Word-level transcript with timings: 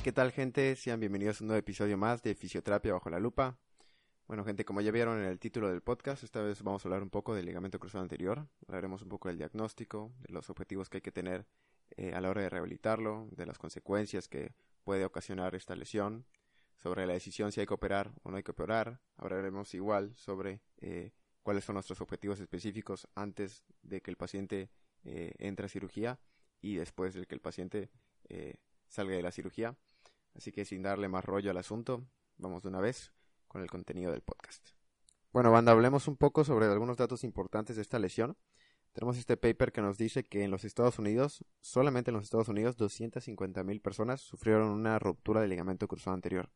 Hey, 0.00 0.04
¿qué 0.04 0.12
tal 0.12 0.32
gente? 0.32 0.76
Sean 0.76 0.98
bienvenidos 0.98 1.40
a 1.40 1.44
un 1.44 1.48
nuevo 1.48 1.58
episodio 1.58 1.98
más 1.98 2.22
de 2.22 2.34
Fisioterapia 2.34 2.94
bajo 2.94 3.10
la 3.10 3.20
lupa. 3.20 3.58
Bueno 4.26 4.46
gente, 4.46 4.64
como 4.64 4.80
ya 4.80 4.90
vieron 4.90 5.18
en 5.18 5.26
el 5.26 5.38
título 5.38 5.68
del 5.68 5.82
podcast, 5.82 6.24
esta 6.24 6.40
vez 6.40 6.62
vamos 6.62 6.82
a 6.82 6.88
hablar 6.88 7.02
un 7.02 7.10
poco 7.10 7.34
del 7.34 7.44
ligamento 7.44 7.78
cruzado 7.78 8.00
anterior. 8.00 8.48
Hablaremos 8.66 9.02
un 9.02 9.10
poco 9.10 9.28
del 9.28 9.36
diagnóstico, 9.36 10.14
de 10.20 10.32
los 10.32 10.48
objetivos 10.48 10.88
que 10.88 10.96
hay 10.96 11.00
que 11.02 11.12
tener 11.12 11.44
eh, 11.98 12.14
a 12.14 12.22
la 12.22 12.30
hora 12.30 12.40
de 12.40 12.48
rehabilitarlo, 12.48 13.28
de 13.32 13.44
las 13.44 13.58
consecuencias 13.58 14.26
que 14.26 14.54
puede 14.84 15.04
ocasionar 15.04 15.54
esta 15.54 15.76
lesión, 15.76 16.24
sobre 16.78 17.06
la 17.06 17.12
decisión 17.12 17.52
si 17.52 17.60
hay 17.60 17.66
que 17.66 17.74
operar 17.74 18.10
o 18.22 18.30
no 18.30 18.38
hay 18.38 18.42
que 18.42 18.52
operar. 18.52 19.02
Hablaremos 19.18 19.74
igual 19.74 20.14
sobre 20.16 20.62
eh, 20.78 21.12
cuáles 21.42 21.64
son 21.64 21.74
nuestros 21.74 22.00
objetivos 22.00 22.40
específicos 22.40 23.06
antes 23.14 23.66
de 23.82 24.00
que 24.00 24.10
el 24.10 24.16
paciente 24.16 24.70
eh, 25.04 25.34
entre 25.38 25.66
a 25.66 25.68
cirugía 25.68 26.20
y 26.62 26.76
después 26.76 27.12
de 27.12 27.26
que 27.26 27.34
el 27.34 27.42
paciente 27.42 27.90
salga 28.88 29.14
de 29.14 29.22
la 29.22 29.30
cirugía. 29.32 29.76
Así 30.34 30.52
que 30.52 30.64
sin 30.64 30.82
darle 30.82 31.08
más 31.08 31.24
rollo 31.24 31.50
al 31.50 31.56
asunto, 31.56 32.06
vamos 32.36 32.62
de 32.62 32.68
una 32.68 32.80
vez 32.80 33.12
con 33.48 33.62
el 33.62 33.70
contenido 33.70 34.12
del 34.12 34.22
podcast. 34.22 34.70
Bueno, 35.32 35.50
banda, 35.50 35.72
hablemos 35.72 36.08
un 36.08 36.16
poco 36.16 36.44
sobre 36.44 36.66
algunos 36.66 36.96
datos 36.96 37.24
importantes 37.24 37.76
de 37.76 37.82
esta 37.82 37.98
lesión. 37.98 38.36
Tenemos 38.92 39.16
este 39.16 39.36
paper 39.36 39.70
que 39.72 39.80
nos 39.80 39.98
dice 39.98 40.24
que 40.24 40.42
en 40.42 40.50
los 40.50 40.64
Estados 40.64 40.98
Unidos, 40.98 41.44
solamente 41.60 42.10
en 42.10 42.16
los 42.16 42.24
Estados 42.24 42.48
Unidos, 42.48 42.76
250.000 42.76 43.80
personas 43.80 44.20
sufrieron 44.20 44.68
una 44.70 44.98
ruptura 44.98 45.40
del 45.40 45.50
ligamento 45.50 45.86
cruzado 45.86 46.14
anterior. 46.14 46.50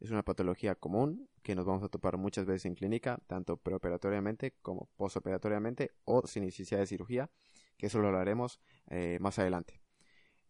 Es 0.00 0.10
una 0.10 0.24
patología 0.24 0.74
común 0.74 1.28
que 1.42 1.54
nos 1.54 1.64
vamos 1.64 1.82
a 1.84 1.88
topar 1.88 2.16
muchas 2.16 2.44
veces 2.44 2.66
en 2.66 2.74
clínica, 2.74 3.18
tanto 3.28 3.56
preoperatoriamente 3.56 4.56
como 4.60 4.90
postoperatoriamente 4.96 5.92
o 6.04 6.26
sin 6.26 6.44
necesidad 6.44 6.80
de 6.80 6.86
cirugía, 6.86 7.30
que 7.78 7.86
eso 7.86 8.00
lo 8.00 8.08
hablaremos 8.08 8.60
eh, 8.88 9.18
más 9.20 9.38
adelante. 9.38 9.80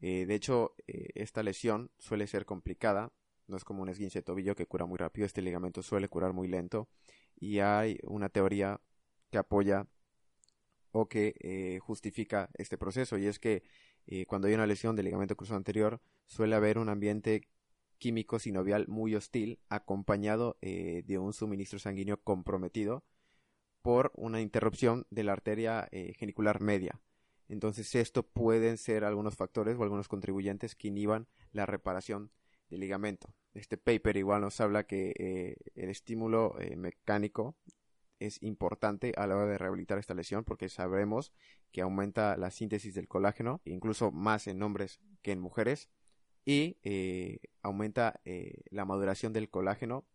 Eh, 0.00 0.26
de 0.26 0.34
hecho, 0.34 0.74
eh, 0.86 1.10
esta 1.14 1.42
lesión 1.42 1.90
suele 1.98 2.26
ser 2.26 2.44
complicada, 2.44 3.12
no 3.46 3.56
es 3.56 3.64
como 3.64 3.82
un 3.82 3.88
esguince 3.88 4.18
de 4.20 4.22
tobillo 4.22 4.54
que 4.54 4.66
cura 4.66 4.86
muy 4.86 4.98
rápido, 4.98 5.26
este 5.26 5.42
ligamento 5.42 5.82
suele 5.82 6.08
curar 6.08 6.32
muy 6.32 6.48
lento. 6.48 6.88
Y 7.36 7.60
hay 7.60 7.98
una 8.04 8.28
teoría 8.28 8.80
que 9.30 9.38
apoya 9.38 9.86
o 10.92 11.08
que 11.08 11.34
eh, 11.40 11.78
justifica 11.80 12.50
este 12.54 12.78
proceso. 12.78 13.18
Y 13.18 13.26
es 13.26 13.38
que 13.38 13.62
cuando 14.28 14.46
hay 14.46 14.54
una 14.54 14.68
lesión 14.68 14.94
del 14.94 15.06
ligamento 15.06 15.36
cruzado 15.36 15.56
anterior 15.56 16.00
suele 16.26 16.54
haber 16.54 16.78
un 16.78 16.88
ambiente 16.88 17.48
químico 17.98 18.38
sinovial 18.38 18.86
muy 18.86 19.16
hostil 19.16 19.58
acompañado 19.68 20.58
de 20.62 21.18
un 21.18 21.32
suministro 21.32 21.80
sanguíneo 21.80 22.22
comprometido 22.22 23.04
por 23.82 24.12
una 24.14 24.40
interrupción 24.40 25.06
de 25.10 25.24
la 25.24 25.32
arteria 25.32 25.88
genicular 26.16 26.60
media 26.60 27.00
entonces 27.48 27.94
esto 27.94 28.22
pueden 28.24 28.76
ser 28.76 29.04
algunos 29.04 29.36
factores 29.36 29.76
o 29.78 29.82
algunos 29.82 30.08
contribuyentes 30.08 30.74
que 30.74 30.88
inhiban 30.88 31.28
la 31.52 31.66
reparación 31.66 32.30
del 32.68 32.80
ligamento. 32.80 33.32
Este 33.54 33.76
paper 33.78 34.16
igual 34.16 34.42
nos 34.42 34.60
habla 34.60 34.84
que 34.84 35.14
eh, 35.18 35.56
el 35.74 35.88
estímulo 35.88 36.56
eh, 36.60 36.76
mecánico 36.76 37.56
es 38.18 38.42
importante 38.42 39.12
a 39.16 39.26
la 39.26 39.36
hora 39.36 39.46
de 39.46 39.58
rehabilitar 39.58 39.98
esta 39.98 40.14
lesión 40.14 40.44
porque 40.44 40.68
sabemos 40.68 41.32
que 41.70 41.82
aumenta 41.82 42.36
la 42.36 42.50
síntesis 42.50 42.94
del 42.94 43.08
colágeno, 43.08 43.60
incluso 43.64 44.10
más 44.10 44.46
en 44.46 44.62
hombres 44.62 45.00
que 45.22 45.32
en 45.32 45.40
mujeres, 45.40 45.90
y 46.44 46.78
eh, 46.82 47.40
aumenta 47.62 48.20
la 48.70 48.84
maduración 48.84 49.32
del 49.32 49.50
colágeno 49.50 50.06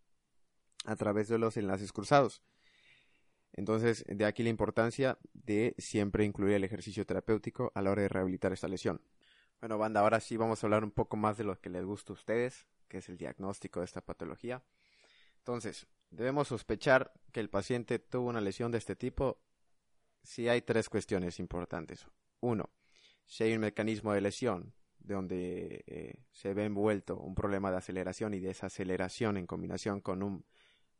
a 0.85 0.95
través 0.95 1.27
de 1.27 1.37
los 1.37 1.57
enlaces 1.57 1.91
cruzados. 1.91 2.41
Entonces, 3.53 4.03
de 4.07 4.25
aquí 4.25 4.43
la 4.43 4.49
importancia 4.49 5.17
de 5.33 5.75
siempre 5.77 6.23
incluir 6.23 6.55
el 6.55 6.63
ejercicio 6.63 7.05
terapéutico 7.05 7.71
a 7.75 7.81
la 7.81 7.91
hora 7.91 8.03
de 8.03 8.09
rehabilitar 8.09 8.53
esta 8.53 8.67
lesión. 8.67 9.01
Bueno, 9.59 9.77
banda, 9.77 9.99
ahora 9.99 10.19
sí 10.19 10.37
vamos 10.37 10.63
a 10.63 10.67
hablar 10.67 10.83
un 10.83 10.91
poco 10.91 11.17
más 11.17 11.37
de 11.37 11.43
lo 11.43 11.59
que 11.59 11.69
les 11.69 11.85
gusta 11.85 12.13
a 12.13 12.15
ustedes, 12.15 12.67
que 12.87 12.99
es 12.99 13.09
el 13.09 13.17
diagnóstico 13.17 13.79
de 13.79 13.85
esta 13.85 14.01
patología. 14.01 14.63
Entonces, 15.37 15.87
debemos 16.09 16.47
sospechar 16.47 17.13
que 17.31 17.39
el 17.39 17.49
paciente 17.49 17.99
tuvo 17.99 18.29
una 18.29 18.41
lesión 18.41 18.71
de 18.71 18.77
este 18.77 18.95
tipo 18.95 19.41
si 20.23 20.47
hay 20.47 20.61
tres 20.61 20.89
cuestiones 20.89 21.39
importantes. 21.39 22.07
Uno, 22.39 22.69
si 23.25 23.43
hay 23.43 23.53
un 23.53 23.61
mecanismo 23.61 24.13
de 24.13 24.21
lesión 24.21 24.73
donde 24.99 25.83
eh, 25.87 26.23
se 26.31 26.53
ve 26.53 26.65
envuelto 26.65 27.17
un 27.17 27.33
problema 27.33 27.71
de 27.71 27.77
aceleración 27.77 28.33
y 28.33 28.39
desaceleración 28.39 29.37
en 29.37 29.47
combinación 29.47 29.99
con 29.99 30.21
un 30.21 30.45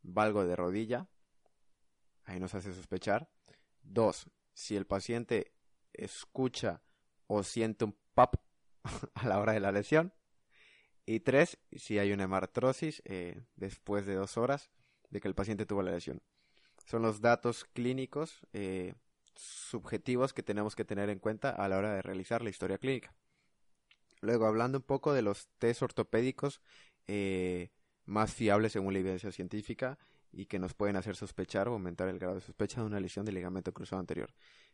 valgo 0.02 0.44
de 0.44 0.56
rodilla, 0.56 1.08
ahí 2.24 2.40
nos 2.40 2.54
hace 2.54 2.72
sospechar. 2.72 3.28
Dos, 3.82 4.26
si 4.54 4.76
el 4.76 4.86
paciente 4.86 5.52
escucha 5.92 6.82
o 7.26 7.42
siente 7.42 7.84
un 7.84 7.96
pop 8.14 8.34
a 9.14 9.26
la 9.26 9.38
hora 9.38 9.52
de 9.52 9.60
la 9.60 9.72
lesión. 9.72 10.12
Y 11.04 11.20
tres, 11.20 11.58
si 11.72 11.98
hay 11.98 12.12
una 12.12 12.24
hemartrosis 12.24 13.02
eh, 13.04 13.42
después 13.56 14.06
de 14.06 14.14
dos 14.14 14.36
horas 14.36 14.70
de 15.10 15.20
que 15.20 15.28
el 15.28 15.34
paciente 15.34 15.66
tuvo 15.66 15.82
la 15.82 15.90
lesión. 15.90 16.22
Son 16.86 17.02
los 17.02 17.20
datos 17.20 17.64
clínicos 17.64 18.40
eh, 18.52 18.94
subjetivos 19.34 20.32
que 20.32 20.42
tenemos 20.42 20.76
que 20.76 20.84
tener 20.84 21.10
en 21.10 21.18
cuenta 21.18 21.50
a 21.50 21.68
la 21.68 21.78
hora 21.78 21.94
de 21.94 22.02
realizar 22.02 22.42
la 22.42 22.50
historia 22.50 22.78
clínica. 22.78 23.14
Luego, 24.20 24.46
hablando 24.46 24.78
un 24.78 24.84
poco 24.84 25.12
de 25.12 25.22
los 25.22 25.48
test 25.58 25.82
ortopédicos 25.82 26.60
eh, 27.08 27.70
más 28.04 28.32
fiables 28.32 28.72
según 28.72 28.92
la 28.92 29.00
evidencia 29.00 29.32
científica, 29.32 29.98
y 30.32 30.46
que 30.46 30.58
nos 30.58 30.74
pueden 30.74 30.96
hacer 30.96 31.16
sospechar 31.16 31.68
o 31.68 31.72
aumentar 31.72 32.08
el 32.08 32.18
grado 32.18 32.36
de 32.36 32.40
sospecha 32.40 32.80
de 32.80 32.86
una 32.86 33.00
lesión 33.00 33.24
del 33.24 33.34
ligamento 33.34 33.72
cruzado 33.72 34.00
anterior. 34.00 34.32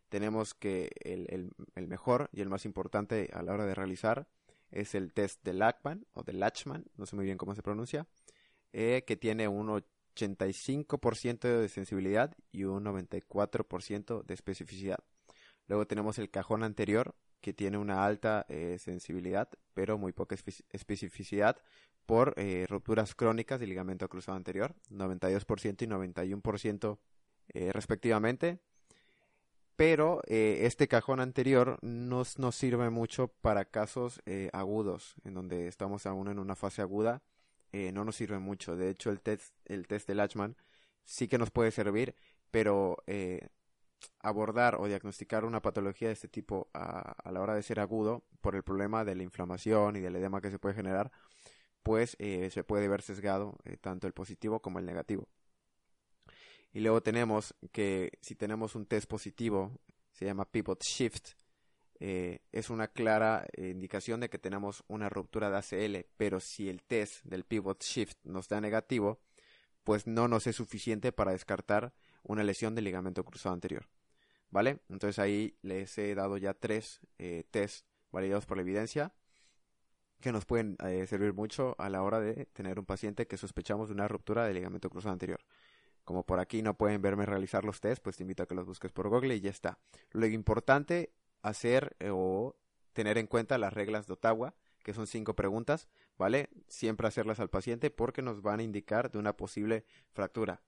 Tenemos 0.08 0.54
que 0.54 0.90
el, 1.00 1.52
el, 1.74 1.88
mejor 1.88 2.30
y 2.32 2.40
el 2.40 2.48
más 2.48 2.64
importante 2.64 3.28
a 3.32 3.42
la 3.42 3.52
hora 3.52 3.66
de 3.66 3.74
realizar 3.74 4.28
es 4.70 4.94
el 4.94 5.12
test 5.12 5.42
de 5.44 5.52
Lachman 5.52 6.06
o 6.12 6.22
de 6.22 6.32
Lachman, 6.32 6.86
no 6.96 7.06
sé 7.06 7.16
muy 7.16 7.24
bien 7.24 7.36
cómo 7.36 7.54
se 7.54 7.62
pronuncia, 7.62 8.06
eh, 8.72 9.04
que 9.06 9.16
tiene 9.16 9.48
un 9.48 9.68
85% 9.68 11.60
de 11.60 11.68
sensibilidad 11.68 12.34
y 12.52 12.64
un 12.64 12.84
94% 12.84 14.24
de 14.24 14.34
especificidad. 14.34 14.98
Luego 15.66 15.86
tenemos 15.86 16.18
el 16.18 16.30
cajón 16.30 16.62
anterior, 16.62 17.14
que 17.40 17.52
tiene 17.52 17.78
una 17.78 18.04
alta 18.04 18.46
eh, 18.48 18.78
sensibilidad, 18.78 19.48
pero 19.74 19.98
muy 19.98 20.12
poca 20.12 20.36
especificidad 20.70 21.56
por 22.06 22.34
eh, 22.36 22.66
rupturas 22.68 23.14
crónicas 23.14 23.60
del 23.60 23.68
ligamento 23.68 24.08
cruzado 24.08 24.36
anterior, 24.36 24.74
92% 24.90 25.82
y 25.82 25.86
91% 25.86 26.98
eh, 27.50 27.72
respectivamente. 27.72 28.58
Pero 29.76 30.22
este 30.26 30.88
cajón 30.88 31.20
anterior 31.20 31.78
no 31.82 32.24
nos 32.38 32.56
sirve 32.56 32.90
mucho 32.90 33.28
para 33.28 33.64
casos 33.64 34.20
agudos, 34.52 35.14
en 35.22 35.34
donde 35.34 35.68
estamos 35.68 36.04
aún 36.04 36.26
en 36.26 36.40
una 36.40 36.56
fase 36.56 36.82
aguda, 36.82 37.22
no 37.72 38.04
nos 38.04 38.16
sirve 38.16 38.40
mucho. 38.40 38.74
De 38.74 38.90
hecho, 38.90 39.10
el 39.10 39.20
test, 39.20 39.54
el 39.66 39.86
test 39.86 40.08
de 40.08 40.16
Lachman 40.16 40.56
sí 41.04 41.28
que 41.28 41.38
nos 41.38 41.52
puede 41.52 41.70
servir, 41.70 42.16
pero 42.50 42.96
abordar 44.20 44.76
o 44.76 44.86
diagnosticar 44.86 45.44
una 45.44 45.62
patología 45.62 46.08
de 46.08 46.14
este 46.14 46.28
tipo 46.28 46.68
a, 46.74 47.14
la 47.30 47.40
hora 47.40 47.54
de 47.54 47.62
ser 47.62 47.80
agudo 47.80 48.24
por 48.40 48.56
el 48.56 48.62
problema 48.62 49.04
de 49.04 49.14
la 49.14 49.22
inflamación 49.22 49.96
y 49.96 50.00
del 50.00 50.16
edema 50.16 50.40
que 50.40 50.50
se 50.50 50.58
puede 50.58 50.74
generar, 50.74 51.10
pues 51.82 52.16
eh, 52.18 52.50
se 52.50 52.64
puede 52.64 52.88
ver 52.88 53.02
sesgado 53.02 53.58
eh, 53.64 53.76
tanto 53.76 54.06
el 54.06 54.12
positivo 54.12 54.60
como 54.60 54.78
el 54.78 54.86
negativo. 54.86 55.28
Y 56.72 56.80
luego 56.80 57.02
tenemos 57.02 57.54
que 57.72 58.12
si 58.20 58.34
tenemos 58.34 58.74
un 58.74 58.86
test 58.86 59.08
positivo, 59.08 59.78
se 60.12 60.26
llama 60.26 60.44
pivot 60.44 60.82
shift, 60.82 61.30
eh, 62.00 62.40
es 62.52 62.70
una 62.70 62.88
clara 62.88 63.46
indicación 63.56 64.20
de 64.20 64.28
que 64.28 64.38
tenemos 64.38 64.84
una 64.86 65.08
ruptura 65.08 65.50
de 65.50 65.56
ACL, 65.56 66.06
pero 66.16 66.38
si 66.40 66.68
el 66.68 66.82
test 66.82 67.24
del 67.24 67.44
pivot 67.44 67.82
shift 67.82 68.18
nos 68.24 68.48
da 68.48 68.60
negativo, 68.60 69.20
pues 69.82 70.06
no 70.06 70.28
nos 70.28 70.46
es 70.46 70.56
suficiente 70.56 71.12
para 71.12 71.32
descartar 71.32 71.94
una 72.28 72.44
lesión 72.44 72.76
del 72.76 72.84
ligamento 72.84 73.24
cruzado 73.24 73.54
anterior. 73.54 73.88
¿Vale? 74.50 74.78
Entonces 74.88 75.18
ahí 75.18 75.58
les 75.60 75.98
he 75.98 76.14
dado 76.14 76.38
ya 76.38 76.54
tres 76.54 77.00
eh, 77.18 77.44
test 77.50 77.86
validados 78.12 78.46
por 78.46 78.56
la 78.56 78.62
evidencia 78.62 79.12
que 80.20 80.32
nos 80.32 80.44
pueden 80.46 80.76
eh, 80.84 81.06
servir 81.06 81.32
mucho 81.32 81.74
a 81.78 81.88
la 81.88 82.02
hora 82.02 82.20
de 82.20 82.46
tener 82.46 82.78
un 82.78 82.86
paciente 82.86 83.26
que 83.26 83.36
sospechamos 83.36 83.88
de 83.88 83.94
una 83.94 84.08
ruptura 84.08 84.44
del 84.46 84.54
ligamento 84.54 84.90
cruzado 84.90 85.12
anterior. 85.12 85.40
Como 86.04 86.24
por 86.24 86.40
aquí 86.40 86.62
no 86.62 86.74
pueden 86.74 87.02
verme 87.02 87.26
realizar 87.26 87.64
los 87.64 87.80
test, 87.80 88.02
pues 88.02 88.16
te 88.16 88.22
invito 88.22 88.42
a 88.42 88.46
que 88.46 88.54
los 88.54 88.66
busques 88.66 88.92
por 88.92 89.08
Google 89.08 89.36
y 89.36 89.40
ya 89.40 89.50
está. 89.50 89.78
Lo 90.10 90.26
importante 90.26 91.12
hacer 91.42 91.96
eh, 92.00 92.10
o 92.10 92.56
tener 92.92 93.18
en 93.18 93.26
cuenta 93.26 93.58
las 93.58 93.72
reglas 93.72 94.06
de 94.06 94.14
Ottawa, 94.14 94.54
que 94.82 94.94
son 94.94 95.06
cinco 95.06 95.34
preguntas, 95.34 95.88
¿vale? 96.16 96.48
Siempre 96.66 97.06
hacerlas 97.06 97.40
al 97.40 97.50
paciente 97.50 97.90
porque 97.90 98.22
nos 98.22 98.42
van 98.42 98.60
a 98.60 98.62
indicar 98.62 99.10
de 99.10 99.18
una 99.18 99.36
posible 99.36 99.84
fractura. 100.10 100.62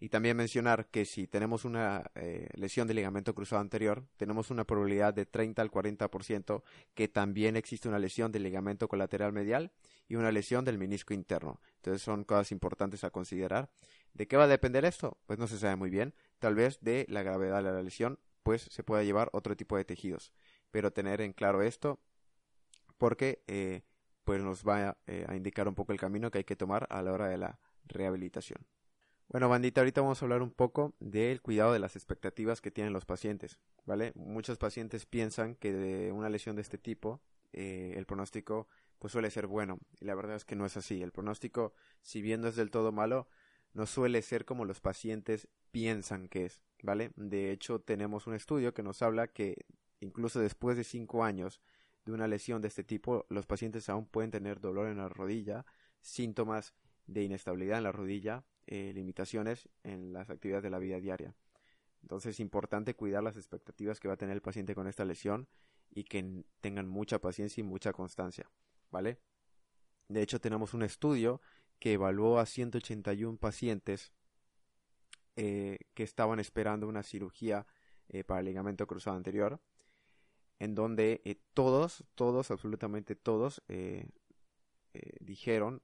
Y 0.00 0.10
también 0.10 0.36
mencionar 0.36 0.86
que 0.86 1.04
si 1.04 1.26
tenemos 1.26 1.64
una 1.64 2.10
eh, 2.14 2.48
lesión 2.54 2.86
de 2.86 2.94
ligamento 2.94 3.34
cruzado 3.34 3.60
anterior, 3.60 4.06
tenemos 4.16 4.50
una 4.50 4.64
probabilidad 4.64 5.12
de 5.12 5.26
30 5.26 5.60
al 5.60 5.70
40% 5.70 6.62
que 6.94 7.08
también 7.08 7.56
existe 7.56 7.88
una 7.88 7.98
lesión 7.98 8.30
del 8.30 8.44
ligamento 8.44 8.86
colateral 8.86 9.32
medial 9.32 9.72
y 10.06 10.14
una 10.14 10.30
lesión 10.30 10.64
del 10.64 10.78
menisco 10.78 11.14
interno. 11.14 11.60
Entonces 11.76 12.00
son 12.02 12.22
cosas 12.22 12.52
importantes 12.52 13.02
a 13.02 13.10
considerar. 13.10 13.70
¿De 14.14 14.28
qué 14.28 14.36
va 14.36 14.44
a 14.44 14.48
depender 14.48 14.84
esto? 14.84 15.18
Pues 15.26 15.38
no 15.38 15.48
se 15.48 15.58
sabe 15.58 15.74
muy 15.74 15.90
bien. 15.90 16.14
Tal 16.38 16.54
vez 16.54 16.78
de 16.80 17.04
la 17.08 17.24
gravedad 17.24 17.56
de 17.56 17.72
la 17.72 17.82
lesión, 17.82 18.20
pues 18.44 18.62
se 18.62 18.84
pueda 18.84 19.02
llevar 19.02 19.30
otro 19.32 19.56
tipo 19.56 19.76
de 19.76 19.84
tejidos. 19.84 20.32
Pero 20.70 20.92
tener 20.92 21.20
en 21.20 21.32
claro 21.32 21.62
esto 21.62 21.98
porque 22.98 23.42
eh, 23.48 23.82
pues 24.22 24.42
nos 24.42 24.62
va 24.62 24.96
eh, 25.06 25.24
a 25.28 25.34
indicar 25.34 25.66
un 25.66 25.74
poco 25.74 25.92
el 25.92 25.98
camino 25.98 26.30
que 26.30 26.38
hay 26.38 26.44
que 26.44 26.56
tomar 26.56 26.86
a 26.90 27.02
la 27.02 27.12
hora 27.12 27.28
de 27.28 27.38
la 27.38 27.58
rehabilitación. 27.86 28.64
Bueno, 29.30 29.50
bandita, 29.50 29.82
ahorita 29.82 30.00
vamos 30.00 30.22
a 30.22 30.24
hablar 30.24 30.40
un 30.40 30.50
poco 30.50 30.94
del 31.00 31.42
cuidado 31.42 31.74
de 31.74 31.78
las 31.78 31.96
expectativas 31.96 32.62
que 32.62 32.70
tienen 32.70 32.94
los 32.94 33.04
pacientes, 33.04 33.58
¿vale? 33.84 34.12
Muchos 34.14 34.56
pacientes 34.56 35.04
piensan 35.04 35.54
que 35.54 35.70
de 35.70 36.12
una 36.12 36.30
lesión 36.30 36.56
de 36.56 36.62
este 36.62 36.78
tipo 36.78 37.20
eh, 37.52 37.92
el 37.96 38.06
pronóstico 38.06 38.68
pues 38.98 39.12
suele 39.12 39.30
ser 39.30 39.46
bueno 39.46 39.80
y 40.00 40.06
la 40.06 40.14
verdad 40.14 40.36
es 40.36 40.46
que 40.46 40.56
no 40.56 40.64
es 40.64 40.78
así. 40.78 41.02
El 41.02 41.12
pronóstico, 41.12 41.74
si 42.00 42.22
bien 42.22 42.40
no 42.40 42.48
es 42.48 42.56
del 42.56 42.70
todo 42.70 42.90
malo, 42.90 43.28
no 43.74 43.84
suele 43.84 44.22
ser 44.22 44.46
como 44.46 44.64
los 44.64 44.80
pacientes 44.80 45.46
piensan 45.72 46.28
que 46.28 46.46
es, 46.46 46.62
¿vale? 46.82 47.10
De 47.16 47.52
hecho, 47.52 47.80
tenemos 47.82 48.26
un 48.26 48.34
estudio 48.34 48.72
que 48.72 48.82
nos 48.82 49.02
habla 49.02 49.28
que 49.28 49.66
incluso 50.00 50.40
después 50.40 50.78
de 50.78 50.84
cinco 50.84 51.22
años 51.22 51.60
de 52.06 52.12
una 52.12 52.28
lesión 52.28 52.62
de 52.62 52.68
este 52.68 52.82
tipo, 52.82 53.26
los 53.28 53.44
pacientes 53.44 53.90
aún 53.90 54.06
pueden 54.06 54.30
tener 54.30 54.58
dolor 54.58 54.88
en 54.88 54.96
la 54.96 55.10
rodilla, 55.10 55.66
síntomas 56.00 56.72
de 57.06 57.24
inestabilidad 57.24 57.76
en 57.76 57.84
la 57.84 57.92
rodilla, 57.92 58.44
eh, 58.70 58.92
limitaciones 58.94 59.66
en 59.82 60.12
las 60.12 60.28
actividades 60.28 60.62
de 60.62 60.68
la 60.68 60.78
vida 60.78 61.00
diaria. 61.00 61.34
Entonces 62.02 62.34
es 62.34 62.40
importante 62.40 62.94
cuidar 62.94 63.22
las 63.22 63.38
expectativas 63.38 63.98
que 63.98 64.08
va 64.08 64.14
a 64.14 64.18
tener 64.18 64.34
el 64.34 64.42
paciente 64.42 64.74
con 64.74 64.86
esta 64.86 65.06
lesión 65.06 65.48
y 65.88 66.04
que 66.04 66.44
tengan 66.60 66.86
mucha 66.86 67.18
paciencia 67.18 67.62
y 67.62 67.64
mucha 67.64 67.94
constancia, 67.94 68.50
¿vale? 68.90 69.20
De 70.08 70.20
hecho, 70.20 70.38
tenemos 70.38 70.74
un 70.74 70.82
estudio 70.82 71.40
que 71.78 71.94
evaluó 71.94 72.38
a 72.38 72.44
181 72.44 73.38
pacientes 73.38 74.12
eh, 75.36 75.78
que 75.94 76.02
estaban 76.02 76.38
esperando 76.38 76.88
una 76.88 77.02
cirugía 77.02 77.66
eh, 78.10 78.22
para 78.22 78.40
el 78.40 78.46
ligamento 78.46 78.86
cruzado 78.86 79.16
anterior, 79.16 79.62
en 80.58 80.74
donde 80.74 81.40
todos, 81.54 82.04
todos, 82.14 82.50
absolutamente 82.50 83.16
todos, 83.16 83.62
dijeron 85.20 85.80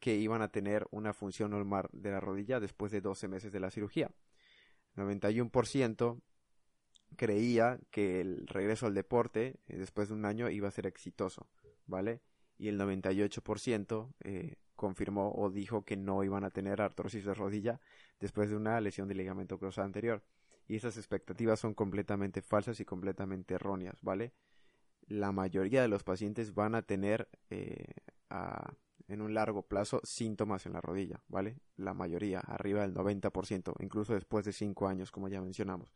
que 0.00 0.16
iban 0.16 0.42
a 0.42 0.48
tener 0.48 0.86
una 0.90 1.12
función 1.12 1.50
normal 1.50 1.88
de 1.92 2.10
la 2.10 2.20
rodilla 2.20 2.60
después 2.60 2.92
de 2.92 3.00
12 3.00 3.28
meses 3.28 3.52
de 3.52 3.60
la 3.60 3.70
cirugía. 3.70 4.10
91% 4.96 6.20
creía 7.16 7.78
que 7.90 8.20
el 8.20 8.46
regreso 8.46 8.86
al 8.86 8.94
deporte 8.94 9.56
después 9.66 10.08
de 10.08 10.14
un 10.14 10.24
año 10.24 10.48
iba 10.50 10.68
a 10.68 10.72
ser 10.72 10.86
exitoso, 10.86 11.48
¿vale? 11.86 12.20
Y 12.58 12.68
el 12.68 12.78
98% 12.78 14.14
eh, 14.24 14.56
confirmó 14.74 15.32
o 15.34 15.50
dijo 15.50 15.84
que 15.84 15.96
no 15.96 16.22
iban 16.24 16.44
a 16.44 16.50
tener 16.50 16.80
artrosis 16.80 17.24
de 17.24 17.34
rodilla 17.34 17.80
después 18.20 18.50
de 18.50 18.56
una 18.56 18.80
lesión 18.80 19.08
de 19.08 19.14
ligamento 19.14 19.58
cruzado 19.58 19.86
anterior. 19.86 20.22
Y 20.66 20.76
esas 20.76 20.96
expectativas 20.96 21.60
son 21.60 21.74
completamente 21.74 22.42
falsas 22.42 22.78
y 22.80 22.84
completamente 22.84 23.54
erróneas, 23.54 24.00
¿vale? 24.02 24.32
La 25.06 25.32
mayoría 25.32 25.80
de 25.80 25.88
los 25.88 26.02
pacientes 26.02 26.52
van 26.52 26.74
a 26.74 26.82
tener 26.82 27.28
eh, 27.48 27.94
en 29.08 29.22
un 29.22 29.34
largo 29.34 29.62
plazo 29.62 30.00
síntomas 30.04 30.66
en 30.66 30.74
la 30.74 30.80
rodilla, 30.80 31.22
¿vale? 31.28 31.56
La 31.76 31.94
mayoría, 31.94 32.40
arriba 32.40 32.82
del 32.82 32.94
90%, 32.94 33.74
incluso 33.80 34.14
después 34.14 34.44
de 34.44 34.52
5 34.52 34.86
años, 34.86 35.10
como 35.10 35.28
ya 35.28 35.40
mencionamos. 35.40 35.92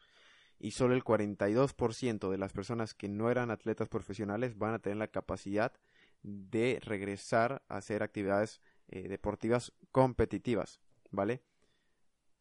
Y 0.59 0.71
solo 0.73 0.95
el 0.95 1.05
42% 1.05 2.31
de 2.31 2.39
las 2.39 2.53
personas 2.53 2.95
que 2.95 3.09
no 3.09 3.31
eran 3.31 3.51
atletas 3.51 3.89
profesionales 3.89 4.57
van 4.57 4.75
a 4.75 4.79
tener 4.79 4.97
la 4.97 5.09
capacidad 5.09 5.73
de 6.23 6.79
regresar 6.83 7.63
a 7.69 7.77
hacer 7.77 8.03
actividades 8.03 8.61
eh, 8.89 9.09
deportivas 9.09 9.73
competitivas, 9.91 10.81
¿vale? 11.11 11.43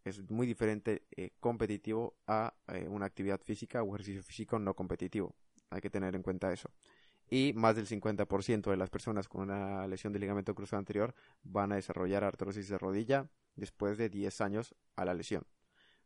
Es 0.04 0.30
muy 0.30 0.48
diferente 0.48 1.04
eh, 1.12 1.32
competitivo 1.40 2.16
a 2.28 2.54
eh, 2.68 2.88
una 2.88 3.06
actividad 3.06 3.42
física 3.42 3.84
o 3.84 3.96
ejercicio 3.96 4.24
físico 4.24 4.58
no 4.58 4.74
competitivo. 4.76 5.36
Hay 5.70 5.82
que 5.82 5.90
tener 5.90 6.16
en 6.16 6.24
cuenta 6.24 6.52
eso. 6.52 6.70
Y 7.33 7.54
más 7.54 7.78
del 7.78 7.88
50% 7.88 8.69
de 8.69 8.78
las 8.78 8.89
personas 8.89 9.30
con 9.30 9.44
una 9.44 9.88
lesión 9.88 10.12
de 10.12 10.19
ligamento 10.19 10.54
cruzado 10.54 10.80
anterior 10.80 11.16
van 11.44 11.72
a 11.72 11.75
desarrollar 11.75 12.25
artrosis 12.25 12.68
de 12.68 12.78
rodilla 12.78 13.30
después 13.56 13.98
de 13.98 14.10
10 14.10 14.42
años 14.42 14.75
a 14.98 15.06
la 15.06 15.13
lesión, 15.13 15.48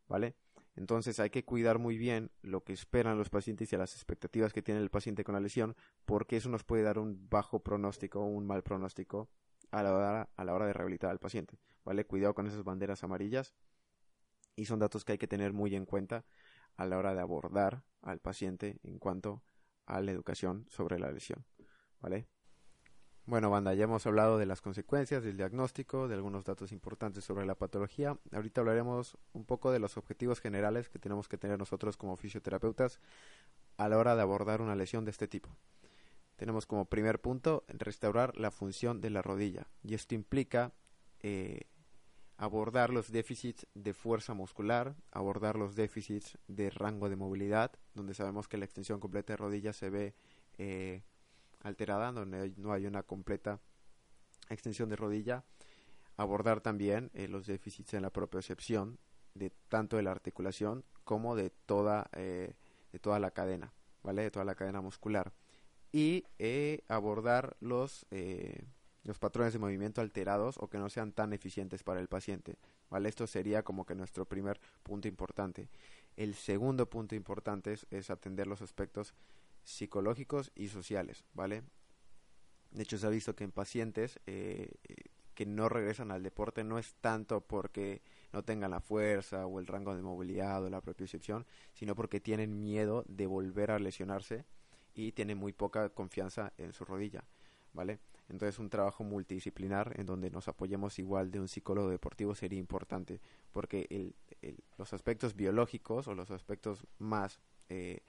¿vale? 0.06 0.36
Entonces 0.76 1.18
hay 1.18 1.30
que 1.30 1.44
cuidar 1.44 1.80
muy 1.80 1.98
bien 1.98 2.30
lo 2.42 2.62
que 2.62 2.72
esperan 2.72 3.18
los 3.18 3.28
pacientes 3.28 3.72
y 3.72 3.76
las 3.76 3.94
expectativas 3.94 4.52
que 4.52 4.62
tiene 4.62 4.80
el 4.80 4.90
paciente 4.90 5.24
con 5.24 5.34
la 5.34 5.40
lesión, 5.40 5.74
porque 6.04 6.36
eso 6.36 6.48
nos 6.48 6.62
puede 6.62 6.84
dar 6.84 6.98
un 6.98 7.28
bajo 7.28 7.60
pronóstico 7.60 8.20
o 8.20 8.26
un 8.26 8.46
mal 8.46 8.62
pronóstico 8.62 9.28
a 9.72 9.82
la 9.82 9.94
hora, 9.94 10.30
a 10.36 10.44
la 10.44 10.54
hora 10.54 10.66
de 10.66 10.74
rehabilitar 10.74 11.10
al 11.10 11.18
paciente. 11.18 11.58
¿Vale? 11.84 12.04
Cuidado 12.04 12.34
con 12.34 12.46
esas 12.46 12.62
banderas 12.62 13.02
amarillas. 13.02 13.54
Y 14.54 14.66
son 14.66 14.78
datos 14.78 15.04
que 15.04 15.12
hay 15.12 15.18
que 15.18 15.26
tener 15.26 15.52
muy 15.52 15.74
en 15.74 15.86
cuenta 15.86 16.24
a 16.76 16.86
la 16.86 16.98
hora 16.98 17.14
de 17.14 17.20
abordar 17.20 17.82
al 18.02 18.20
paciente 18.20 18.78
en 18.82 18.98
cuanto 18.98 19.42
a 19.54 19.55
la 19.88 20.10
educación 20.10 20.66
sobre 20.68 20.98
la 20.98 21.10
lesión. 21.10 21.44
¿Vale? 22.00 22.26
Bueno, 23.26 23.50
banda, 23.50 23.74
ya 23.74 23.84
hemos 23.84 24.06
hablado 24.06 24.38
de 24.38 24.46
las 24.46 24.60
consecuencias, 24.60 25.24
del 25.24 25.36
diagnóstico, 25.36 26.06
de 26.06 26.14
algunos 26.14 26.44
datos 26.44 26.70
importantes 26.70 27.24
sobre 27.24 27.44
la 27.44 27.56
patología. 27.56 28.16
Ahorita 28.30 28.60
hablaremos 28.60 29.18
un 29.32 29.44
poco 29.44 29.72
de 29.72 29.80
los 29.80 29.96
objetivos 29.96 30.40
generales 30.40 30.88
que 30.88 31.00
tenemos 31.00 31.28
que 31.28 31.36
tener 31.36 31.58
nosotros 31.58 31.96
como 31.96 32.16
fisioterapeutas 32.16 33.00
a 33.78 33.88
la 33.88 33.98
hora 33.98 34.14
de 34.14 34.22
abordar 34.22 34.62
una 34.62 34.76
lesión 34.76 35.04
de 35.04 35.10
este 35.10 35.26
tipo. 35.26 35.48
Tenemos 36.36 36.66
como 36.66 36.84
primer 36.84 37.20
punto 37.20 37.64
restaurar 37.66 38.36
la 38.36 38.52
función 38.52 39.00
de 39.00 39.10
la 39.10 39.22
rodilla 39.22 39.66
y 39.82 39.94
esto 39.94 40.14
implica 40.14 40.72
eh, 41.20 41.62
abordar 42.38 42.90
los 42.90 43.10
déficits 43.10 43.66
de 43.74 43.94
fuerza 43.94 44.34
muscular, 44.34 44.94
abordar 45.10 45.56
los 45.56 45.74
déficits 45.74 46.38
de 46.48 46.70
rango 46.70 47.08
de 47.08 47.16
movilidad, 47.16 47.72
donde 47.94 48.14
sabemos 48.14 48.46
que 48.48 48.58
la 48.58 48.66
extensión 48.66 49.00
completa 49.00 49.32
de 49.32 49.38
rodilla 49.38 49.72
se 49.72 49.90
ve 49.90 50.14
eh, 50.58 51.02
alterada, 51.62 52.12
donde 52.12 52.52
no 52.56 52.72
hay 52.72 52.86
una 52.86 53.02
completa 53.02 53.60
extensión 54.50 54.88
de 54.88 54.96
rodilla. 54.96 55.44
Abordar 56.18 56.60
también 56.60 57.10
eh, 57.14 57.28
los 57.28 57.46
déficits 57.46 57.94
en 57.94 58.02
la 58.02 58.10
propiocepción 58.10 58.98
de 59.34 59.50
tanto 59.68 59.96
de 59.96 60.02
la 60.02 60.12
articulación 60.12 60.84
como 61.04 61.36
de 61.36 61.50
toda, 61.50 62.08
eh, 62.12 62.54
de 62.92 62.98
toda 62.98 63.18
la 63.18 63.30
cadena, 63.30 63.72
¿vale? 64.02 64.22
De 64.22 64.30
toda 64.30 64.44
la 64.44 64.54
cadena 64.54 64.80
muscular. 64.80 65.32
Y 65.92 66.24
abordar 66.88 67.56
los, 67.60 68.06
los 69.06 69.18
patrones 69.20 69.52
de 69.52 69.60
movimiento 69.60 70.00
alterados 70.00 70.56
o 70.58 70.68
que 70.68 70.78
no 70.78 70.88
sean 70.88 71.12
tan 71.12 71.32
eficientes 71.32 71.84
para 71.84 72.00
el 72.00 72.08
paciente, 72.08 72.56
¿vale? 72.90 73.08
Esto 73.08 73.26
sería 73.26 73.62
como 73.62 73.86
que 73.86 73.94
nuestro 73.94 74.26
primer 74.26 74.60
punto 74.82 75.06
importante. 75.06 75.68
El 76.16 76.34
segundo 76.34 76.90
punto 76.90 77.14
importante 77.14 77.76
es 77.90 78.10
atender 78.10 78.48
los 78.48 78.62
aspectos 78.62 79.14
psicológicos 79.62 80.50
y 80.56 80.68
sociales, 80.68 81.24
¿vale? 81.34 81.62
De 82.72 82.82
hecho, 82.82 82.98
se 82.98 83.06
ha 83.06 83.10
visto 83.10 83.36
que 83.36 83.44
en 83.44 83.52
pacientes 83.52 84.18
eh, 84.26 84.70
que 85.34 85.46
no 85.46 85.68
regresan 85.68 86.10
al 86.10 86.24
deporte 86.24 86.64
no 86.64 86.78
es 86.78 86.94
tanto 87.00 87.42
porque 87.42 88.02
no 88.32 88.42
tengan 88.42 88.72
la 88.72 88.80
fuerza 88.80 89.46
o 89.46 89.60
el 89.60 89.68
rango 89.68 89.94
de 89.94 90.02
movilidad 90.02 90.64
o 90.64 90.70
la 90.70 90.80
propiocepción, 90.80 91.46
sino 91.74 91.94
porque 91.94 92.20
tienen 92.20 92.60
miedo 92.60 93.04
de 93.06 93.26
volver 93.26 93.70
a 93.70 93.78
lesionarse 93.78 94.44
y 94.94 95.12
tienen 95.12 95.38
muy 95.38 95.52
poca 95.52 95.90
confianza 95.90 96.52
en 96.58 96.72
su 96.72 96.84
rodilla, 96.84 97.22
¿vale? 97.72 98.00
Entonces 98.28 98.58
un 98.58 98.70
trabajo 98.70 99.04
multidisciplinar 99.04 99.94
en 99.98 100.06
donde 100.06 100.30
nos 100.30 100.48
apoyemos 100.48 100.98
igual 100.98 101.30
de 101.30 101.40
un 101.40 101.48
psicólogo 101.48 101.90
deportivo 101.90 102.34
sería 102.34 102.58
importante 102.58 103.20
porque 103.52 103.86
el, 103.90 104.14
los 104.78 104.92
aspectos 104.92 105.36
biológicos 105.36 106.08
o 106.08 106.14
los 106.14 106.30
aspectos 106.30 106.86
más 106.98 107.40
eh, 107.68 108.00